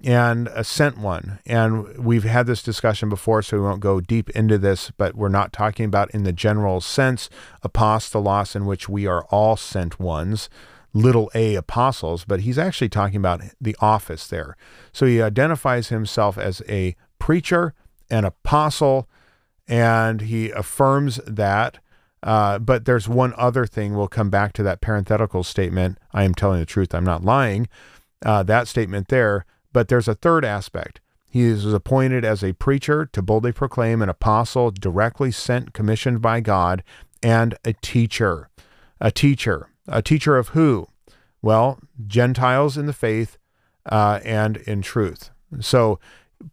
and 0.04 0.48
a 0.48 0.64
sent 0.64 0.98
one. 0.98 1.38
And 1.46 1.96
we've 1.96 2.24
had 2.24 2.46
this 2.48 2.64
discussion 2.64 3.08
before, 3.08 3.42
so 3.42 3.56
we 3.56 3.62
won't 3.62 3.80
go 3.80 4.00
deep 4.00 4.28
into 4.30 4.58
this, 4.58 4.90
but 4.90 5.14
we're 5.14 5.28
not 5.28 5.52
talking 5.52 5.84
about 5.84 6.10
in 6.10 6.24
the 6.24 6.32
general 6.32 6.80
sense 6.80 7.30
apostolos, 7.64 8.56
in 8.56 8.66
which 8.66 8.88
we 8.88 9.06
are 9.06 9.24
all 9.26 9.56
sent 9.56 10.00
ones, 10.00 10.50
little 10.92 11.30
a 11.36 11.54
apostles, 11.54 12.24
but 12.24 12.40
he's 12.40 12.58
actually 12.58 12.88
talking 12.88 13.16
about 13.16 13.42
the 13.60 13.76
office 13.80 14.26
there. 14.26 14.56
So 14.92 15.06
he 15.06 15.22
identifies 15.22 15.88
himself 15.88 16.36
as 16.36 16.60
a 16.68 16.96
preacher, 17.20 17.72
an 18.10 18.24
apostle, 18.24 19.08
and 19.68 20.22
he 20.22 20.50
affirms 20.50 21.16
that. 21.26 21.78
Uh, 22.22 22.58
but 22.58 22.84
there's 22.84 23.08
one 23.08 23.34
other 23.36 23.66
thing. 23.66 23.94
We'll 23.96 24.08
come 24.08 24.30
back 24.30 24.52
to 24.54 24.62
that 24.62 24.80
parenthetical 24.80 25.42
statement. 25.42 25.98
I 26.12 26.24
am 26.24 26.34
telling 26.34 26.60
the 26.60 26.66
truth. 26.66 26.94
I'm 26.94 27.04
not 27.04 27.24
lying. 27.24 27.68
Uh, 28.24 28.42
that 28.44 28.68
statement 28.68 29.08
there. 29.08 29.44
But 29.72 29.88
there's 29.88 30.08
a 30.08 30.14
third 30.14 30.44
aspect. 30.44 31.00
He 31.28 31.42
is 31.42 31.64
appointed 31.64 32.24
as 32.24 32.44
a 32.44 32.52
preacher 32.52 33.06
to 33.06 33.22
boldly 33.22 33.52
proclaim, 33.52 34.02
an 34.02 34.08
apostle 34.08 34.70
directly 34.70 35.30
sent, 35.30 35.72
commissioned 35.72 36.20
by 36.20 36.40
God, 36.40 36.84
and 37.22 37.56
a 37.64 37.72
teacher. 37.72 38.50
A 39.00 39.10
teacher. 39.10 39.68
A 39.88 40.02
teacher 40.02 40.36
of 40.36 40.48
who? 40.48 40.88
Well, 41.40 41.80
Gentiles 42.06 42.76
in 42.76 42.86
the 42.86 42.92
faith 42.92 43.38
uh, 43.86 44.20
and 44.24 44.58
in 44.58 44.82
truth. 44.82 45.30
So 45.60 45.98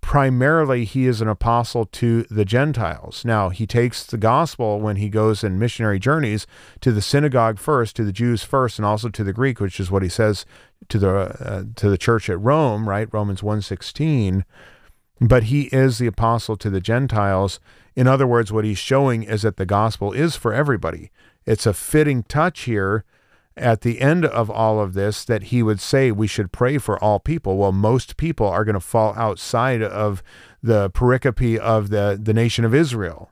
primarily 0.02 0.86
he 0.86 1.06
is 1.06 1.21
an 1.21 1.28
apostle 1.28 1.86
to 1.86 2.23
the 2.23 2.45
Gentiles. 2.45 3.23
Now, 3.25 3.49
he 3.49 3.65
takes 3.65 4.06
the 4.06 4.17
gospel 4.17 4.80
when 4.80 4.97
he 4.97 5.10
goes 5.10 5.43
in 5.43 5.60
missionary 5.60 5.99
journeys 5.99 6.47
to 6.82 6.91
the 6.91 7.02
synagogue 7.02 7.60
first, 7.60 7.95
to 7.97 8.04
the 8.04 8.12
Jews 8.12 8.43
first, 8.43 8.80
and 8.80 8.86
also 8.86 9.10
to 9.10 9.23
the 9.23 9.34
Greek, 9.34 9.60
which 9.60 9.80
is 9.80 9.91
what 9.91 10.04
he 10.04 10.10
says 10.10 10.45
to 10.88 10.97
the 10.97 11.10
uh, 11.10 11.63
to 11.75 11.89
the 11.89 11.97
church 11.97 12.30
at 12.30 12.39
Rome, 12.39 12.88
right? 12.88 13.08
Romans 13.12 13.41
1:16. 13.41 14.43
But 15.21 15.43
he 15.43 15.63
is 15.63 15.97
the 15.97 16.08
apostle 16.08 16.56
to 16.58 16.69
the 16.69 16.80
Gentiles. 16.80 17.60
In 17.95 18.08
other 18.08 18.25
words, 18.25 18.52
what 18.54 18.63
he's 18.63 18.78
showing 18.78 19.23
is 19.23 19.41
that 19.41 19.58
the 19.58 19.65
gospel 19.65 20.13
is 20.13 20.38
for 20.38 20.54
everybody. 20.54 21.12
It's 21.45 21.65
a 21.65 21.73
fitting 21.73 22.23
touch 22.23 22.62
here 22.62 23.04
at 23.58 23.82
the 23.82 24.00
end 24.00 24.26
of 24.26 24.50
all 24.50 24.80
of 24.80 24.94
this 24.94 25.26
that 25.26 25.44
he 25.44 25.62
would 25.62 25.80
say 25.80 26.12
we 26.12 26.28
should 26.28 26.52
pray 26.52 26.78
for 26.78 27.02
all 27.04 27.20
people. 27.20 27.58
Well, 27.58 27.72
most 27.72 28.18
people 28.18 28.48
are 28.48 28.64
going 28.64 28.76
to 28.76 28.80
fall 28.80 29.14
outside 29.16 29.82
of 29.82 30.24
the 30.62 30.90
pericope 30.92 31.58
of 31.58 31.90
the, 31.90 32.20
the 32.22 32.34
nation 32.34 32.66
of 32.66 32.74
Israel. 32.74 33.32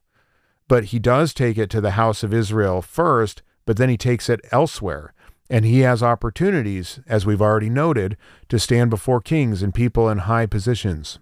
But 0.68 0.86
he 0.86 1.00
does 1.00 1.34
take 1.34 1.58
it 1.58 1.70
to 1.72 1.82
the 1.82 1.92
house 1.92 2.24
of 2.24 2.34
Israel 2.34 2.82
first, 2.82 3.42
but 3.66 3.78
then 3.78 3.90
he 3.90 3.98
takes 3.98 4.30
it 4.30 4.42
elsewhere. 4.52 5.14
And 5.50 5.64
he 5.64 5.80
has 5.80 6.04
opportunities, 6.04 7.00
as 7.08 7.26
we've 7.26 7.42
already 7.42 7.70
noted, 7.70 8.18
to 8.50 8.60
stand 8.60 8.90
before 8.90 9.22
kings 9.22 9.64
and 9.64 9.74
people 9.74 10.10
in 10.10 10.20
high 10.20 10.46
positions. 10.46 11.20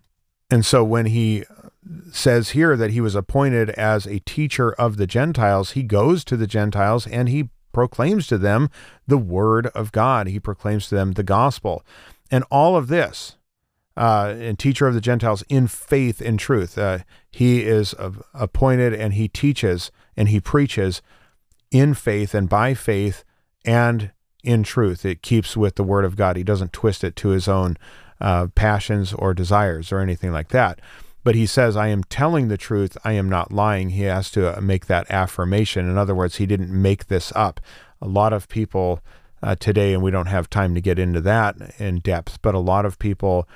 And 0.50 0.66
so 0.66 0.84
when 0.84 1.08
he 1.08 1.44
uh, 1.44 1.70
says 2.12 2.50
here 2.50 2.76
that 2.76 2.92
he 2.92 3.02
was 3.02 3.14
appointed 3.14 3.70
as 3.72 4.08
a 4.08 4.20
teacher 4.20 4.72
of 4.74 4.98
the 4.98 5.06
Gentiles, 5.06 5.72
he 5.72 5.84
goes 5.84 6.24
to 6.26 6.38
the 6.38 6.48
Gentiles 6.48 7.06
and 7.06 7.30
he 7.30 7.50
proclaims 7.76 8.26
to 8.26 8.38
them 8.38 8.70
the 9.06 9.18
word 9.18 9.68
of 9.68 9.92
God. 9.92 10.28
He 10.28 10.40
proclaims 10.40 10.88
to 10.88 10.96
them 10.96 11.12
the 11.12 11.24
gospel. 11.24 11.84
And 12.32 12.46
all 12.50 12.78
of 12.78 12.88
this, 12.88 13.36
uh, 13.98 14.34
and 14.38 14.58
teacher 14.58 14.88
of 14.88 14.94
the 14.94 15.02
Gentiles 15.02 15.44
in 15.50 15.68
faith 15.68 16.22
and 16.22 16.40
truth. 16.40 16.78
Uh, 16.78 17.00
he 17.30 17.64
is 17.64 17.94
appointed 18.34 18.94
and 18.94 19.14
he 19.14 19.28
teaches 19.28 19.92
and 20.16 20.30
he 20.30 20.40
preaches 20.40 21.02
in 21.70 21.94
faith 21.94 22.34
and 22.34 22.48
by 22.48 22.74
faith 22.74 23.26
and 23.66 24.12
in 24.42 24.64
truth. 24.64 25.06
It 25.06 25.22
keeps 25.22 25.58
with 25.58 25.76
the 25.76 25.84
word 25.84 26.06
of 26.06 26.16
God. 26.16 26.38
He 26.38 26.44
doesn't 26.44 26.72
twist 26.72 27.04
it 27.04 27.18
to 27.18 27.30
his 27.30 27.50
own 27.50 27.76
uh, 28.22 28.48
passions 28.56 29.12
or 29.12 29.34
desires 29.34 29.92
or 29.92 30.00
anything 30.00 30.32
like 30.32 30.50
that. 30.50 30.80
But 31.26 31.34
he 31.34 31.48
says, 31.48 31.76
I 31.76 31.88
am 31.88 32.04
telling 32.04 32.50
the 32.50 32.56
truth. 32.56 32.98
I 33.04 33.14
am 33.14 33.28
not 33.28 33.52
lying. 33.52 33.90
He 33.90 34.04
has 34.04 34.30
to 34.32 34.56
uh, 34.56 34.62
make 34.62 34.86
that 34.86 35.10
affirmation. 35.10 35.90
In 35.90 35.98
other 35.98 36.14
words, 36.14 36.36
he 36.36 36.46
didn't 36.46 36.70
make 36.72 37.08
this 37.08 37.34
up. 37.36 37.60
A 38.00 38.08
lot 38.08 38.32
of 38.32 38.48
people 38.48 39.02
uh, 39.42 39.56
today, 39.56 39.96
and 39.96 40.04
we 40.04 40.12
don't 40.12 40.28
have 40.28 40.52
time 40.52 40.76
to 40.76 40.82
get 40.82 41.00
into 41.00 41.20
that 41.22 41.56
in 41.80 41.98
depth, 41.98 42.44
but 42.44 42.54
a 42.54 42.60
lot 42.60 42.86
of 42.86 43.00
people 43.00 43.50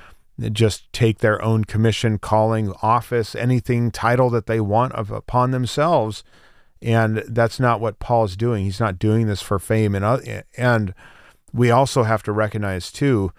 just 0.51 0.91
take 0.93 1.19
their 1.19 1.39
own 1.43 1.63
commission, 1.63 2.17
calling, 2.17 2.73
office, 2.81 3.35
anything 3.35 3.91
title 3.91 4.31
that 4.31 4.47
they 4.47 4.59
want 4.59 4.93
of, 4.93 5.11
upon 5.11 5.51
themselves. 5.51 6.23
And 6.81 7.23
that's 7.27 7.59
not 7.59 7.79
what 7.79 7.99
Paul's 7.99 8.35
doing. 8.35 8.65
He's 8.65 8.79
not 8.79 8.97
doing 8.97 9.27
this 9.27 9.43
for 9.43 9.59
fame. 9.59 9.93
And, 9.93 10.43
and 10.57 10.95
we 11.53 11.69
also 11.69 12.01
have 12.01 12.23
to 12.23 12.31
recognize, 12.31 12.91
too, 12.91 13.31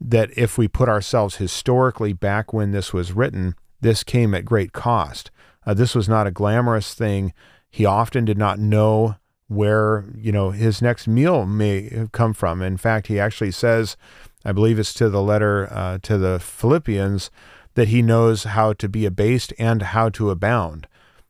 that 0.00 0.30
if 0.34 0.56
we 0.56 0.66
put 0.66 0.88
ourselves 0.88 1.36
historically 1.36 2.14
back 2.14 2.54
when 2.54 2.70
this 2.70 2.94
was 2.94 3.12
written, 3.12 3.54
this 3.80 4.04
came 4.04 4.34
at 4.34 4.44
great 4.44 4.72
cost. 4.72 5.30
Uh, 5.66 5.74
this 5.74 5.94
was 5.94 6.08
not 6.08 6.26
a 6.26 6.30
glamorous 6.30 6.94
thing. 6.94 7.32
He 7.70 7.84
often 7.84 8.24
did 8.24 8.38
not 8.38 8.58
know 8.58 9.16
where 9.48 10.04
you 10.16 10.32
know 10.32 10.50
his 10.50 10.82
next 10.82 11.06
meal 11.06 11.46
may 11.46 12.08
come 12.12 12.32
from. 12.32 12.62
In 12.62 12.76
fact, 12.76 13.06
he 13.06 13.20
actually 13.20 13.52
says, 13.52 13.96
I 14.44 14.52
believe 14.52 14.78
it's 14.78 14.94
to 14.94 15.08
the 15.08 15.22
letter 15.22 15.68
uh, 15.70 15.98
to 16.02 16.18
the 16.18 16.38
Philippians, 16.38 17.30
that 17.74 17.88
he 17.88 18.02
knows 18.02 18.44
how 18.44 18.72
to 18.74 18.88
be 18.88 19.06
abased 19.06 19.52
and 19.58 19.82
how 19.82 20.08
to 20.10 20.30
abound. 20.30 20.86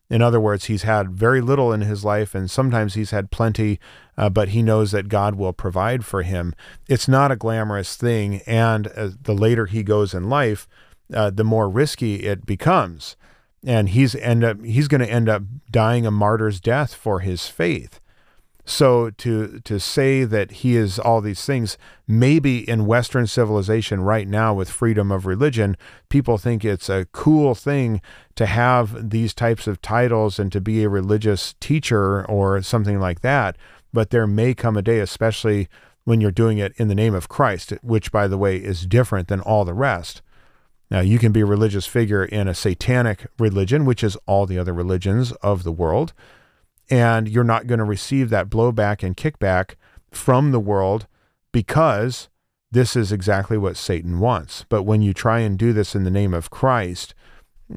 In 0.08 0.22
other 0.22 0.40
words, 0.40 0.66
he's 0.66 0.84
had 0.84 1.10
very 1.10 1.40
little 1.40 1.72
in 1.72 1.80
his 1.80 2.04
life, 2.04 2.34
and 2.34 2.48
sometimes 2.48 2.94
he's 2.94 3.10
had 3.10 3.32
plenty, 3.32 3.80
uh, 4.16 4.30
but 4.30 4.50
he 4.50 4.62
knows 4.62 4.92
that 4.92 5.08
God 5.08 5.34
will 5.34 5.52
provide 5.52 6.04
for 6.04 6.22
him. 6.22 6.54
It's 6.88 7.08
not 7.08 7.32
a 7.32 7.36
glamorous 7.36 7.96
thing, 7.96 8.40
and 8.46 8.86
uh, 8.88 9.10
the 9.20 9.34
later 9.34 9.66
he 9.66 9.82
goes 9.82 10.14
in 10.14 10.28
life, 10.28 10.68
uh, 11.12 11.30
the 11.30 11.44
more 11.44 11.68
risky 11.68 12.24
it 12.24 12.46
becomes. 12.46 13.16
And 13.64 13.88
he's 13.88 14.14
end 14.14 14.44
up 14.44 14.64
he's 14.64 14.88
going 14.88 15.00
to 15.00 15.10
end 15.10 15.28
up 15.28 15.42
dying 15.70 16.06
a 16.06 16.10
martyr's 16.10 16.60
death 16.60 16.94
for 16.94 17.20
his 17.20 17.48
faith. 17.48 18.00
So 18.68 19.10
to 19.10 19.60
to 19.60 19.78
say 19.78 20.24
that 20.24 20.50
he 20.50 20.76
is 20.76 20.98
all 20.98 21.20
these 21.20 21.44
things, 21.44 21.78
maybe 22.08 22.68
in 22.68 22.86
Western 22.86 23.28
civilization 23.28 24.00
right 24.00 24.26
now 24.26 24.54
with 24.54 24.68
freedom 24.68 25.12
of 25.12 25.24
religion, 25.24 25.76
people 26.08 26.36
think 26.36 26.64
it's 26.64 26.88
a 26.88 27.06
cool 27.12 27.54
thing 27.54 28.00
to 28.34 28.44
have 28.46 29.10
these 29.10 29.32
types 29.34 29.68
of 29.68 29.80
titles 29.80 30.40
and 30.40 30.50
to 30.50 30.60
be 30.60 30.82
a 30.82 30.88
religious 30.88 31.54
teacher 31.60 32.26
or 32.26 32.60
something 32.60 32.98
like 32.98 33.20
that. 33.20 33.56
But 33.92 34.10
there 34.10 34.26
may 34.26 34.52
come 34.52 34.76
a 34.76 34.82
day, 34.82 34.98
especially 34.98 35.68
when 36.02 36.20
you're 36.20 36.32
doing 36.32 36.58
it 36.58 36.72
in 36.76 36.88
the 36.88 36.94
name 36.94 37.14
of 37.14 37.28
Christ, 37.28 37.72
which 37.82 38.10
by 38.10 38.26
the 38.26 38.38
way 38.38 38.56
is 38.56 38.84
different 38.84 39.28
than 39.28 39.40
all 39.40 39.64
the 39.64 39.74
rest. 39.74 40.22
Now, 40.90 41.00
you 41.00 41.18
can 41.18 41.32
be 41.32 41.40
a 41.40 41.46
religious 41.46 41.86
figure 41.86 42.24
in 42.24 42.46
a 42.46 42.54
satanic 42.54 43.26
religion, 43.38 43.84
which 43.84 44.04
is 44.04 44.16
all 44.26 44.46
the 44.46 44.58
other 44.58 44.72
religions 44.72 45.32
of 45.42 45.64
the 45.64 45.72
world 45.72 46.12
and 46.90 47.28
you're 47.28 47.44
not 47.44 47.66
going 47.66 47.78
to 47.78 47.84
receive 47.84 48.30
that 48.30 48.48
blowback 48.48 49.02
and 49.02 49.16
kickback 49.16 49.74
from 50.10 50.52
the 50.52 50.60
world 50.60 51.06
because 51.52 52.28
this 52.70 52.96
is 52.96 53.12
exactly 53.12 53.58
what 53.58 53.76
Satan 53.76 54.18
wants. 54.18 54.64
But 54.68 54.82
when 54.82 55.02
you 55.02 55.12
try 55.12 55.40
and 55.40 55.58
do 55.58 55.72
this 55.72 55.94
in 55.94 56.04
the 56.04 56.10
name 56.10 56.34
of 56.34 56.50
Christ, 56.50 57.14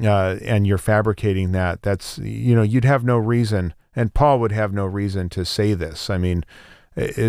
uh, 0.04 0.38
and 0.44 0.68
you're 0.68 0.78
fabricating 0.78 1.52
that, 1.54 1.82
that's, 1.82 2.18
you 2.20 2.56
know, 2.56 2.62
you'd 2.62 2.86
have 2.86 3.04
no 3.04 3.18
reason, 3.18 3.74
and 3.96 4.14
Paul 4.14 4.40
would 4.40 4.52
have 4.52 4.74
no 4.74 4.86
reason 4.86 5.30
to 5.30 5.46
say 5.46 5.74
this. 5.74 6.10
I 6.10 6.18
mean, 6.18 6.46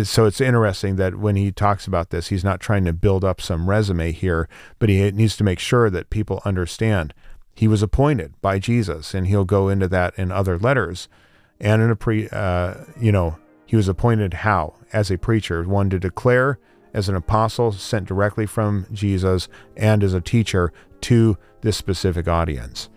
so 0.03 0.25
it's 0.25 0.41
interesting 0.41 0.95
that 0.97 1.15
when 1.15 1.35
he 1.35 1.51
talks 1.51 1.87
about 1.87 2.09
this, 2.09 2.27
he's 2.27 2.43
not 2.43 2.59
trying 2.59 2.85
to 2.85 2.93
build 2.93 3.23
up 3.23 3.41
some 3.41 3.69
resume 3.69 4.11
here, 4.11 4.49
but 4.79 4.89
he 4.89 5.11
needs 5.11 5.37
to 5.37 5.43
make 5.43 5.59
sure 5.59 5.89
that 5.89 6.09
people 6.09 6.41
understand 6.45 7.13
he 7.53 7.67
was 7.67 7.83
appointed 7.83 8.33
by 8.41 8.59
Jesus, 8.59 9.13
and 9.13 9.27
he'll 9.27 9.45
go 9.45 9.69
into 9.69 9.87
that 9.89 10.17
in 10.17 10.31
other 10.31 10.57
letters 10.57 11.07
and 11.61 11.81
in 11.81 11.91
a 11.91 11.95
pre, 11.95 12.27
uh, 12.29 12.73
you 12.99 13.11
know, 13.11 13.37
he 13.65 13.75
was 13.75 13.87
appointed 13.87 14.33
how 14.33 14.73
as 14.91 15.11
a 15.11 15.17
preacher, 15.17 15.63
one 15.63 15.89
to 15.91 15.99
declare 15.99 16.59
as 16.93 17.07
an 17.07 17.15
apostle 17.15 17.71
sent 17.71 18.07
directly 18.07 18.45
from 18.45 18.85
Jesus 18.91 19.47
and 19.77 20.03
as 20.03 20.13
a 20.13 20.19
teacher 20.19 20.73
to 21.01 21.37
this 21.61 21.77
specific 21.77 22.27
audience. 22.27 22.89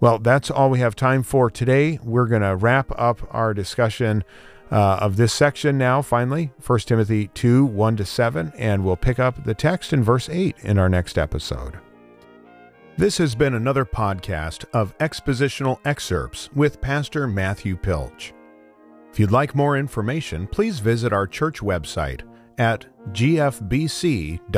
Well, 0.00 0.18
that's 0.18 0.50
all 0.50 0.70
we 0.70 0.80
have 0.80 0.94
time 0.94 1.22
for 1.22 1.50
today. 1.50 1.98
We're 2.02 2.26
going 2.26 2.42
to 2.42 2.56
wrap 2.56 2.92
up 2.98 3.26
our 3.30 3.54
discussion 3.54 4.24
uh, 4.70 4.98
of 5.00 5.16
this 5.16 5.32
section 5.32 5.78
now, 5.78 6.02
finally, 6.02 6.52
1 6.64 6.78
Timothy 6.80 7.28
2 7.28 7.64
1 7.64 7.96
to 7.96 8.04
7, 8.04 8.52
and 8.56 8.84
we'll 8.84 8.96
pick 8.96 9.18
up 9.18 9.44
the 9.44 9.54
text 9.54 9.92
in 9.92 10.02
verse 10.02 10.28
8 10.28 10.56
in 10.62 10.78
our 10.78 10.88
next 10.88 11.16
episode. 11.18 11.78
This 12.96 13.18
has 13.18 13.34
been 13.34 13.54
another 13.54 13.84
podcast 13.84 14.64
of 14.72 14.96
expositional 14.98 15.78
excerpts 15.84 16.50
with 16.54 16.80
Pastor 16.80 17.28
Matthew 17.28 17.76
Pilch. 17.76 18.34
If 19.12 19.20
you'd 19.20 19.30
like 19.30 19.54
more 19.54 19.76
information, 19.76 20.46
please 20.48 20.80
visit 20.80 21.12
our 21.12 21.26
church 21.26 21.60
website 21.60 22.22
at 22.58 22.86
gfbc.net. 23.12 24.48